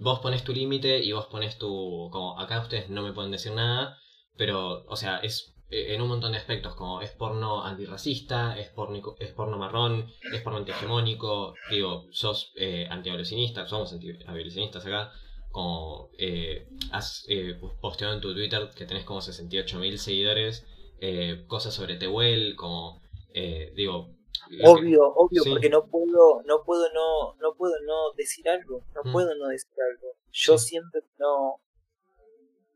[0.00, 2.08] Vos pones tu límite y vos pones tu.
[2.12, 3.96] Como acá ustedes no me pueden decir nada,
[4.36, 6.74] pero, o sea, es eh, en un montón de aspectos.
[6.74, 11.54] Como es porno antirracista, es porno, es porno marrón, es porno antihegemónico.
[11.70, 15.12] Digo, sos eh, antiabolicionista, somos antiabolicionistas acá
[15.50, 20.66] como eh, has eh, posteado en tu Twitter que tenés como 68.000 seguidores,
[21.00, 23.00] eh, cosas sobre Tehuel, como,
[23.34, 24.08] eh, digo...
[24.50, 25.50] que- Obvio, obvio, Sí.
[25.50, 29.12] porque no puedo, no puedo no, no puedo no decir algo, no Mm.
[29.12, 30.08] puedo no decir algo.
[30.32, 30.68] Yo Sí.
[30.68, 31.60] siento que no,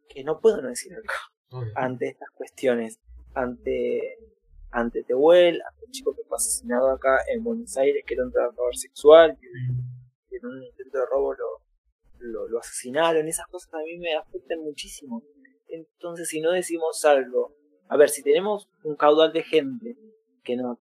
[0.09, 1.09] que no puedo no decir algo.
[1.55, 1.73] Obvio.
[1.77, 2.99] ante estas cuestiones,
[3.35, 4.17] ante
[4.71, 8.33] ante Tehuel, ante el chico que fue asesinado acá en Buenos Aires, que era un
[8.33, 9.49] trabajador sexual, que
[10.31, 11.45] que en un intento de robo lo,
[12.23, 15.23] lo, lo asesinaron, esas cosas a mí me afectan muchísimo.
[15.69, 17.55] Entonces, si no decimos algo,
[17.89, 19.97] a ver, si tenemos un caudal de gente
[20.43, 20.79] que nos,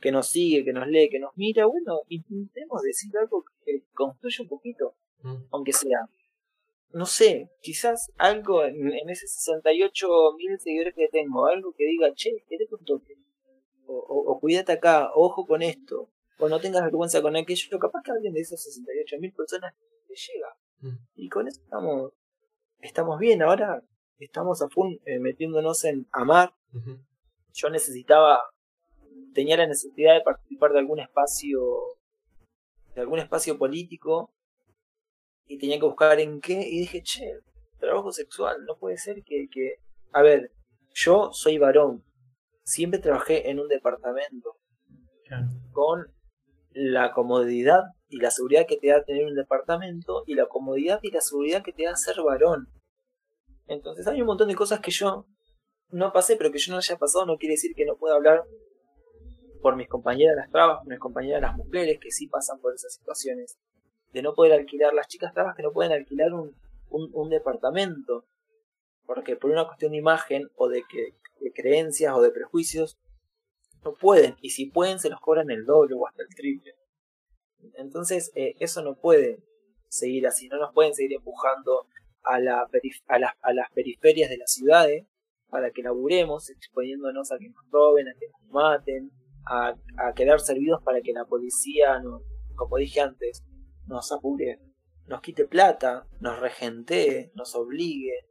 [0.00, 4.42] que nos sigue, que nos lee, que nos mira, bueno, intentemos decir algo que construya
[4.42, 4.94] un poquito
[5.24, 5.46] Mm.
[5.52, 6.00] aunque sea,
[6.92, 10.06] no sé, quizás algo en, en ese 68
[10.36, 13.14] mil seguidores que tengo, algo que diga, che, querete un toque,
[13.86, 18.02] o, o, o cuídate acá, ojo con esto, o no tengas vergüenza con aquello, capaz
[18.04, 19.74] que alguien de esas 68 mil personas
[20.14, 20.48] te llega.
[20.80, 21.04] Mm.
[21.14, 22.12] Y con eso estamos,
[22.80, 23.82] estamos bien, ahora
[24.18, 26.54] estamos a full eh, metiéndonos en amar.
[27.52, 28.40] Yo necesitaba,
[29.32, 31.60] tenía la necesidad de participar de algún espacio,
[32.94, 34.32] de algún espacio político,
[35.46, 37.38] y tenía que buscar en qué, y dije, che,
[37.78, 39.76] trabajo sexual, no puede ser que, que...
[40.12, 40.50] A ver,
[40.94, 42.04] yo soy varón,
[42.64, 44.56] siempre trabajé en un departamento,
[45.72, 46.12] con
[46.72, 47.82] la comodidad
[48.14, 51.64] y la seguridad que te da tener un departamento, y la comodidad y la seguridad
[51.64, 52.68] que te da ser varón.
[53.66, 55.26] Entonces hay un montón de cosas que yo
[55.90, 58.44] no pasé, pero que yo no haya pasado no quiere decir que no pueda hablar
[59.60, 62.94] por mis compañeras las trabas, por mis compañeras las mujeres que sí pasan por esas
[62.94, 63.58] situaciones.
[64.12, 66.54] De no poder alquilar, las chicas trabas que no pueden alquilar un,
[66.90, 68.26] un, un departamento.
[69.06, 72.96] Porque por una cuestión de imagen o de, que, de creencias o de prejuicios,
[73.84, 74.36] no pueden.
[74.40, 76.74] Y si pueden, se los cobran el doble o hasta el triple.
[77.74, 79.42] Entonces, eh, eso no puede
[79.88, 80.48] seguir así.
[80.48, 81.86] No nos pueden seguir empujando
[82.22, 85.06] a, la a, a las periferias de las ciudades
[85.54, 89.12] para que laburemos, exponiéndonos a que nos roben, a que nos maten,
[89.46, 89.74] a,
[90.14, 92.22] quedar servidos para que la policía, no,
[92.56, 93.44] como dije antes,
[93.86, 94.58] nos apure,
[95.06, 98.26] nos quite plata, nos regentee, nos obligue,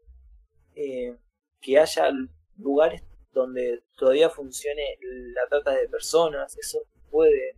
[0.75, 1.15] eh,
[1.61, 2.09] que haya
[2.57, 6.79] lugares donde todavía funcione la trata de personas, eso
[7.09, 7.55] puede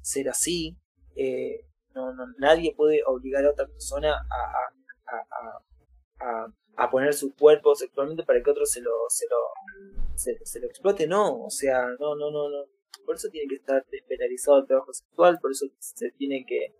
[0.00, 0.76] ser así,
[1.16, 1.64] eh,
[1.94, 4.60] no, no, nadie puede obligar a otra persona a,
[5.06, 6.46] a, a,
[6.76, 11.06] a, poner su cuerpo sexualmente para que otro se lo, se lo, se, lo explote,
[11.06, 12.64] no, o sea, no, no, no, no,
[13.06, 16.74] por eso tiene que estar despenalizado el trabajo sexual, por eso se tiene que,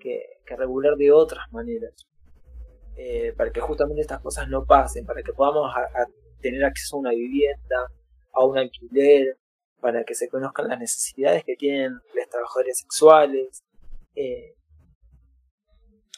[0.00, 1.94] que, regular de otras maneras.
[2.94, 5.72] Eh, para que justamente estas cosas no pasen, para que podamos
[6.40, 7.90] tener acceso a una vivienda,
[8.32, 9.38] a un alquiler,
[9.80, 13.64] para que se conozcan las necesidades que tienen los trabajadores sexuales,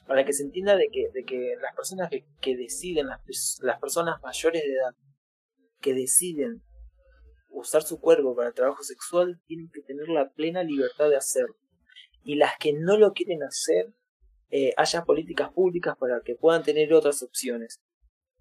[0.06, 3.20] para que se entienda de que, de que las personas que, que deciden, las,
[3.62, 4.94] las personas mayores de edad,
[5.80, 6.62] que deciden
[7.50, 11.56] usar su cuerpo para el trabajo sexual, tienen que tener la plena libertad de hacerlo.
[12.22, 13.94] Y las que no lo quieren hacer,
[14.50, 17.80] eh, haya políticas públicas para que puedan tener otras opciones.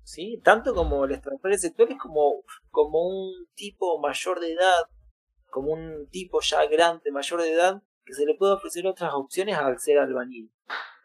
[0.03, 0.41] ¿Sí?
[0.43, 4.83] Tanto como los trabajadores sexuales como, como un tipo mayor de edad,
[5.49, 9.55] como un tipo ya grande, mayor de edad, que se le puede ofrecer otras opciones
[9.55, 10.51] al ser albanil.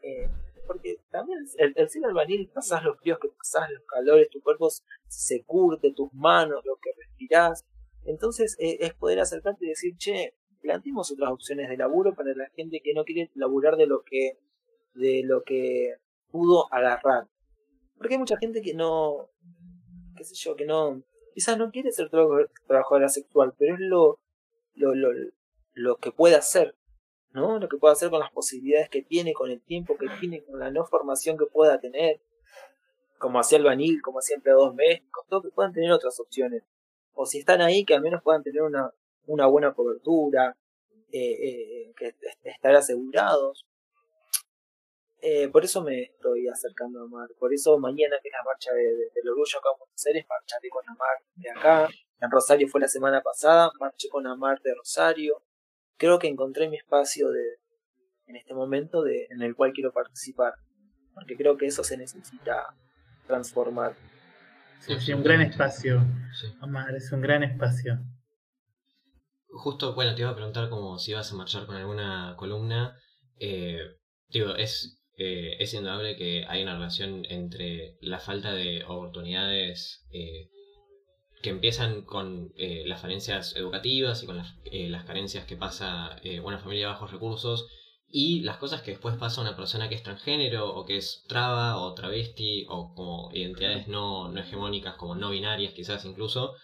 [0.02, 0.28] Eh,
[0.66, 4.68] porque también el, ser albanil pasás los fríos que pasás, los calores, tu cuerpo
[5.08, 7.64] se curte, tus manos, lo que respirás.
[8.04, 12.48] Entonces eh, es poder acercarte y decir, che, planteemos otras opciones de laburo para la
[12.50, 14.38] gente que no quiere laburar de lo que,
[14.94, 15.94] de lo que
[16.30, 17.26] pudo agarrar.
[17.96, 19.30] Porque hay mucha gente que no,
[20.16, 21.02] qué sé yo, que no,
[21.34, 24.20] quizás no quiere ser trabajadora sexual, pero es lo,
[24.74, 25.10] lo, lo,
[25.72, 26.76] lo que puede hacer,
[27.32, 27.58] ¿no?
[27.58, 30.58] Lo que puede hacer con las posibilidades que tiene, con el tiempo que tiene, con
[30.58, 32.20] la no formación que pueda tener,
[33.18, 36.62] como hacía el vanil, como hacía empleados médicos, todo que puedan tener otras opciones.
[37.12, 38.92] O si están ahí, que al menos puedan tener una,
[39.26, 40.56] una buena cobertura,
[41.10, 42.14] eh, eh, que
[42.44, 43.66] estar asegurados.
[45.20, 47.28] Eh, por eso me estoy acercando a Mar.
[47.38, 50.68] Por eso mañana, que es la marcha de, del orgullo acá en Buenos Aires, marcharé
[50.68, 51.88] con Amar de acá.
[52.20, 55.42] En Rosario fue la semana pasada, marché con Amar de Rosario.
[55.98, 57.58] Creo que encontré mi espacio de,
[58.26, 60.54] en este momento de, en el cual quiero participar.
[61.12, 62.74] Porque creo que eso se necesita
[63.26, 63.94] transformar.
[64.80, 66.00] Sí, sí, un gran espacio.
[66.60, 67.98] Amar, es un gran espacio.
[69.48, 72.96] Justo, bueno, te iba a preguntar como si ibas a marchar con alguna columna.
[73.40, 73.80] Eh,
[74.28, 80.48] digo, es, eh, es indudable que hay una relación entre la falta de oportunidades eh,
[81.42, 86.58] que empiezan con eh, las falencias educativas y con las, las carencias que pasa una
[86.58, 87.68] familia de bajos recursos
[88.10, 91.76] y las cosas que después pasa una persona que es transgénero o que es traba
[91.76, 96.54] o travesti o como identidades no, no hegemónicas como no binarias quizás incluso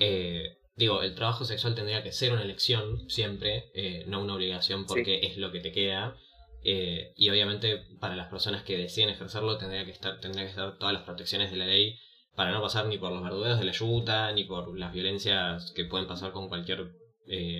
[0.00, 4.84] eh, digo el trabajo sexual tendría que ser una elección siempre eh, no una obligación
[4.84, 6.16] porque es lo que te queda
[6.64, 10.78] eh, y obviamente para las personas que deciden ejercerlo tendría que estar tendría que estar
[10.78, 11.96] todas las protecciones de la ley
[12.34, 15.84] para no pasar ni por los verdudeos de la yuta ni por las violencias que
[15.84, 16.92] pueden pasar con cualquier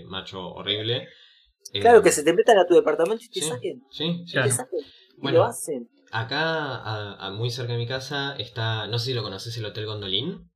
[0.06, 1.08] macho horrible
[1.80, 3.82] Claro, eh, que se te metan a tu departamento y te saquen.
[3.90, 4.38] Sí, sí.
[4.42, 4.80] Te saquen.
[5.22, 5.88] Y lo hacen.
[6.10, 8.86] Acá, a, muy cerca de mi casa, está.
[8.86, 10.50] No sé si lo conoces, el Hotel Gondolín.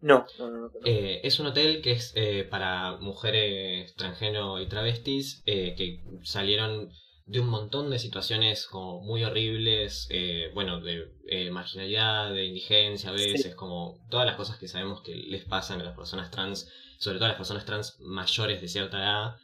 [0.00, 5.42] No, no, no, eh, es un hotel que es eh, para mujeres transgénero y travestis
[5.44, 6.90] que salieron
[7.32, 10.08] de un montón de situaciones como muy horribles,
[10.54, 15.44] bueno, de marginalidad, de indigencia a veces, como todas las cosas que sabemos que les
[15.44, 19.36] pasan a las personas trans, sobre todo a las personas trans mayores de cierta edad,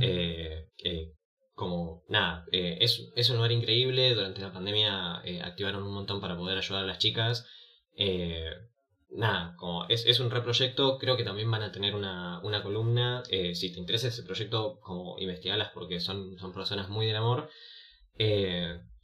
[0.00, 1.12] eh,
[1.54, 4.14] como, nada, eh, es, es, un lugar increíble.
[4.14, 7.46] Durante la pandemia eh, activaron un montón para poder ayudar a las chicas.
[9.16, 10.98] Nada, como es, es un reproyecto.
[10.98, 13.22] Creo que también van a tener una, una columna.
[13.24, 17.48] si te interesa ese proyecto, como investigalas porque son, son personas muy del amor.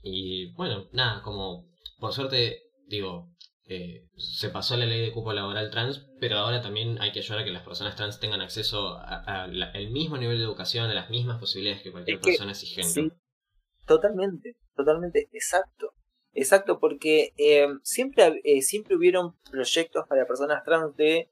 [0.02, 3.30] y bueno, nada, como por suerte, digo,
[3.68, 7.42] eh, se pasó la ley de cupo laboral trans, pero ahora también hay que ayudar
[7.42, 11.38] a que las personas trans tengan acceso al mismo nivel de educación, a las mismas
[11.38, 12.92] posibilidades que cualquier persona cisgénero.
[12.92, 13.12] Sí,
[13.86, 15.94] totalmente, totalmente, exacto.
[16.34, 21.30] Exacto, porque eh, siempre, eh, siempre hubieron proyectos para personas trans de,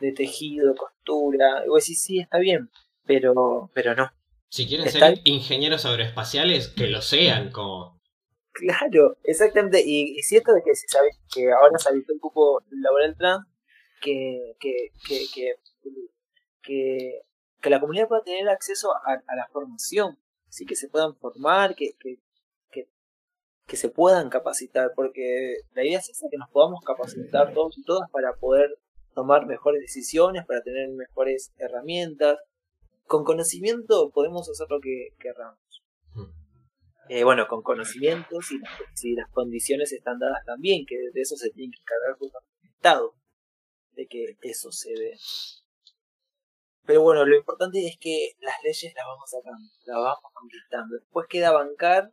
[0.00, 1.62] de tejido, costura.
[1.64, 2.70] Y vos decís, sí, está bien,
[3.04, 4.10] pero, pero no.
[4.48, 8.00] Si quieren ser ingenieros aeroespaciales, que lo sean, como
[8.52, 9.82] Claro, exactamente.
[9.84, 13.16] Y, y cierto es que, si sabes, que ahora se ha visto un poco laboral
[13.16, 13.46] trans,
[14.00, 15.54] que, que, que, que,
[16.62, 17.22] que,
[17.60, 20.18] que la comunidad pueda tener acceso a, a la formación,
[20.48, 20.66] ¿sí?
[20.66, 22.18] que se puedan formar, que, que,
[23.70, 27.84] que se puedan capacitar, porque la idea es esa, que nos podamos capacitar todos y
[27.84, 28.76] todas para poder
[29.14, 32.40] tomar mejores decisiones, para tener mejores herramientas.
[33.06, 35.60] Con conocimiento podemos hacer lo que querramos.
[36.14, 37.10] Mm.
[37.10, 41.36] Eh, bueno, con conocimiento, si las, si las condiciones están dadas también, que de eso
[41.36, 43.14] se tiene que encargar justamente el Estado,
[43.92, 45.16] de que eso se dé.
[46.86, 50.96] Pero bueno, lo importante es que las leyes las vamos sacando, las vamos conquistando.
[50.96, 52.10] Después queda bancar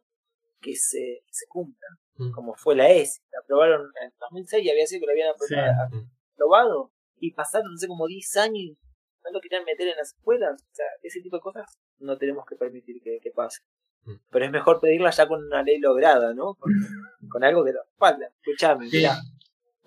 [0.61, 2.31] que se, se cumplan, Mm.
[2.31, 3.21] como fue la ESI.
[3.31, 6.09] La aprobaron en 2006 y había sido que la habían aprobado, Mm.
[6.33, 8.77] aprobado y pasaron, no sé, como 10 años y
[9.23, 10.61] no lo querían meter en las escuelas.
[10.63, 11.65] O sea, ese tipo de cosas
[11.99, 13.59] no tenemos que permitir que, que pase.
[14.05, 14.15] Mm.
[14.31, 16.55] Pero es mejor pedirla ya con una ley lograda, ¿no?
[16.55, 16.71] Con,
[17.29, 18.27] con algo que lo respalda.
[18.41, 18.97] Escuchame, Sí.
[18.97, 19.15] mirá,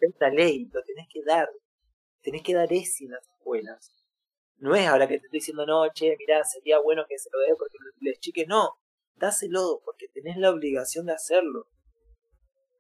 [0.01, 1.49] esta ley lo tenés que dar.
[2.23, 3.91] Tenés que dar ese en las escuelas.
[4.59, 7.39] No es ahora que te estoy diciendo, no, che, mirá, sería bueno que se lo
[7.41, 8.47] dé porque les chiques.
[8.47, 8.75] No,
[9.17, 11.67] dáselo porque tenés la obligación de hacerlo.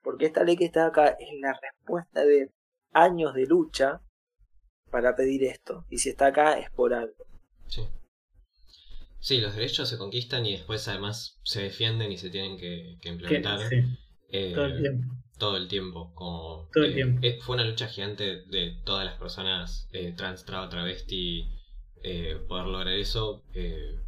[0.02, 2.50] Porque esta ley que está acá es la respuesta de
[2.92, 4.00] años de lucha
[4.90, 5.84] para pedir esto.
[5.90, 7.24] Y si está acá es por algo.
[7.68, 7.82] Sí.
[9.18, 13.60] Sí, los derechos se conquistan y después además se defienden y se tienen que, implementar
[13.68, 13.76] sí,
[14.28, 15.14] eh, todo el tiempo.
[15.38, 16.12] todo el tiempo.
[16.14, 17.20] Como, Todo el eh, tiempo.
[17.22, 21.48] eh, fue una lucha gigante de todas las personas eh, trans, traba, travesti,
[22.02, 23.44] eh, poder lograr eso.
[23.54, 23.98] eh,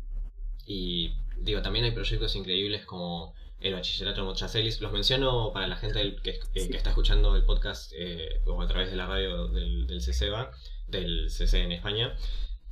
[0.66, 4.80] y digo, también hay proyectos increíbles como el bachillerato Mochacelis.
[4.80, 8.90] Los menciono para la gente que, eh, está escuchando el podcast eh, o a través
[8.90, 10.50] de la radio del, del CCEBA,
[10.88, 12.14] del CC en España,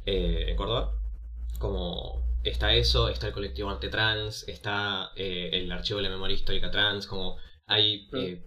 [0.07, 0.93] eh, en Córdoba.
[1.59, 6.35] Como está eso, está el colectivo Arte Trans, está eh, el archivo de la memoria
[6.35, 7.37] histórica trans, como
[7.67, 8.43] hay eh,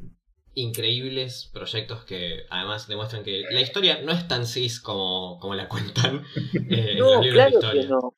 [0.56, 5.68] increíbles proyectos que además demuestran que la historia no es tan cis como, como la
[5.68, 6.24] cuentan
[6.70, 7.82] eh, en No, los libros de claro historia.
[7.84, 8.14] que no.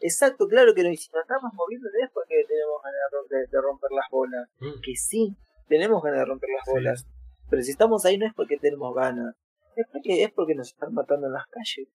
[0.00, 0.90] Exacto, claro que no.
[0.90, 4.10] Y si nos estamos moviendo no es porque tenemos ganas de romper, de romper las
[4.10, 4.48] bolas.
[4.60, 5.36] Mm, Que sí,
[5.68, 6.70] tenemos ganas de romper las Sí.
[6.72, 7.06] bolas.
[7.50, 9.34] Pero si estamos ahí no es porque tenemos ganas.
[9.76, 11.88] Es porque, es porque nos están matando en las calles.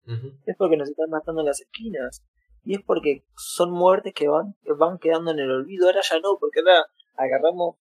[0.45, 2.23] Es porque nos están matando en las esquinas.
[2.63, 5.87] Y es porque son muertes que van, que van quedando en el olvido.
[5.87, 6.85] Ahora ya no, porque ahora
[7.15, 7.77] agarramos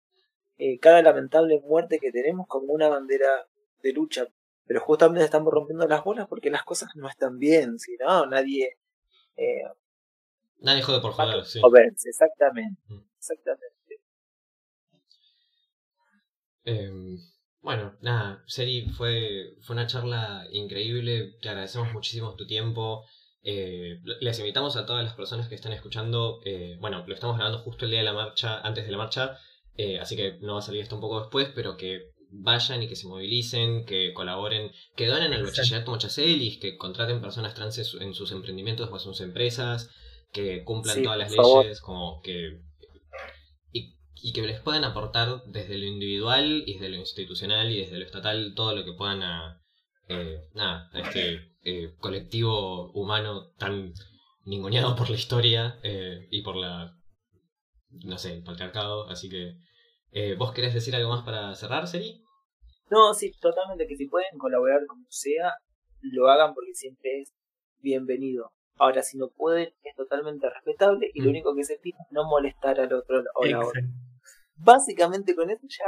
[0.58, 3.48] eh, cada lamentable muerte que tenemos como una bandera
[3.82, 4.28] de lucha.
[4.68, 7.80] Pero justamente estamos rompiendo las bolas porque las cosas no están bien.
[7.80, 8.78] Si no, nadie
[9.38, 9.62] eh,
[10.60, 11.60] Nadie jode por joder, sí.
[12.06, 12.82] Exactamente.
[12.88, 13.00] Mm.
[13.18, 13.76] Exactamente.
[16.66, 17.18] Eh,
[17.62, 21.34] bueno, nada, Seri, fue, fue una charla increíble.
[21.42, 23.06] Te agradecemos muchísimo tu tiempo.
[23.44, 26.40] Eh, les invitamos a todas las personas que están escuchando.
[26.46, 29.38] eh, bueno, lo estamos grabando justo el día de la marcha, antes de la marcha.
[29.78, 32.88] eh, así que no va a salir esto un poco después, pero que vayan y
[32.88, 38.14] que se movilicen, que colaboren, que donen al bachillerato Mochacelis, que contraten personas trans en
[38.14, 39.90] sus emprendimientos o en sus empresas,
[40.36, 42.60] que cumplan Sí, todas las leyes, como que
[43.72, 47.98] y, y que les puedan aportar desde lo individual y desde lo institucional y desde
[47.98, 49.62] lo estatal todo lo que puedan a,
[50.10, 53.94] eh, nada, a este eh, colectivo humano tan
[54.44, 56.94] ninguneado por la historia eh, y por la,
[58.04, 59.08] no sé, el patriarcado.
[59.08, 59.56] Así que,
[60.38, 62.22] ¿vos querés decir algo más para cerrar, Seri?
[62.92, 63.88] No, sí, totalmente.
[63.88, 65.54] Que si pueden colaborar como sea,
[66.02, 67.34] lo hagan porque siempre es
[67.80, 68.52] bienvenido.
[68.78, 71.30] Ahora, si no pueden, es totalmente respetable y lo Mm.
[71.30, 73.82] único que se pide es no molestar al otro o la otra.
[74.58, 75.86] Básicamente con eso ya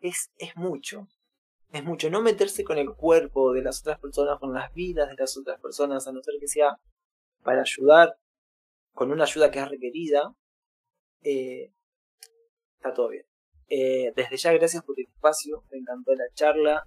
[0.00, 1.08] es, es mucho.
[1.72, 2.10] Es mucho.
[2.10, 5.60] No meterse con el cuerpo de las otras personas, con las vidas de las otras
[5.60, 6.76] personas, a no ser que sea
[7.42, 8.16] para ayudar,
[8.92, 10.34] con una ayuda que es requerida.
[11.24, 11.72] eh,
[12.76, 13.24] está todo bien.
[13.68, 15.62] Eh, desde ya, gracias por el espacio.
[15.70, 16.84] Me encantó la charla.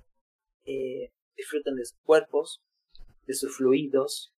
[0.66, 2.62] Eh, disfruten de sus cuerpos,
[3.26, 4.35] de sus fluidos,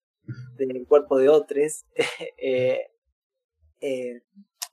[0.58, 1.86] del cuerpo de otros.
[2.38, 2.80] eh,
[3.82, 4.22] eh,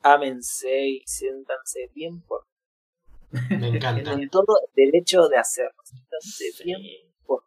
[0.03, 2.47] ámense y siéntanse bien por
[3.51, 4.03] Me encanta.
[4.03, 5.73] tienen todo derecho de hacerlo.
[5.85, 6.81] Siéntanse bien.
[7.25, 7.43] por-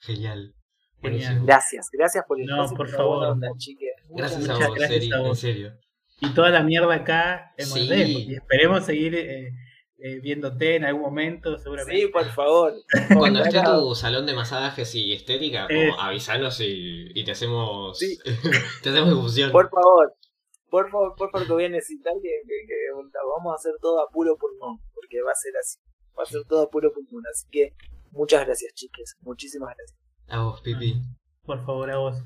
[0.00, 0.54] Genial.
[1.00, 1.44] Genial.
[1.44, 3.24] Gracias, gracias por el No, por favor.
[3.28, 3.48] onda.
[3.48, 5.38] Gracias Muchas a Muchas vos, gracias a en vos.
[5.38, 5.72] serio.
[6.20, 7.88] Y toda la mierda acá en Sí.
[7.88, 9.50] Porque esperemos seguir eh,
[10.04, 12.00] eh, viéndote en algún momento, seguramente.
[12.02, 12.74] Sí, por favor.
[13.18, 15.92] Cuando esté tu salón de masajes y estética, como Eh.
[15.98, 18.18] avisanos y, y te hacemos Sí.
[18.82, 19.52] te hacemos difusión.
[19.52, 20.14] Por favor,
[20.70, 22.74] por favor, por favor, que voy a necesitar que, que- que
[23.36, 25.78] vamos a hacer todo a puro pulmón, porque va a ser así.
[26.18, 27.22] Va a ser todo a puro pulmón.
[27.30, 27.74] Así que
[28.10, 29.16] muchas gracias, chiques.
[29.20, 29.98] Muchísimas gracias.
[30.28, 31.00] A vos, Pipi.
[31.44, 32.16] Por favor, a vos.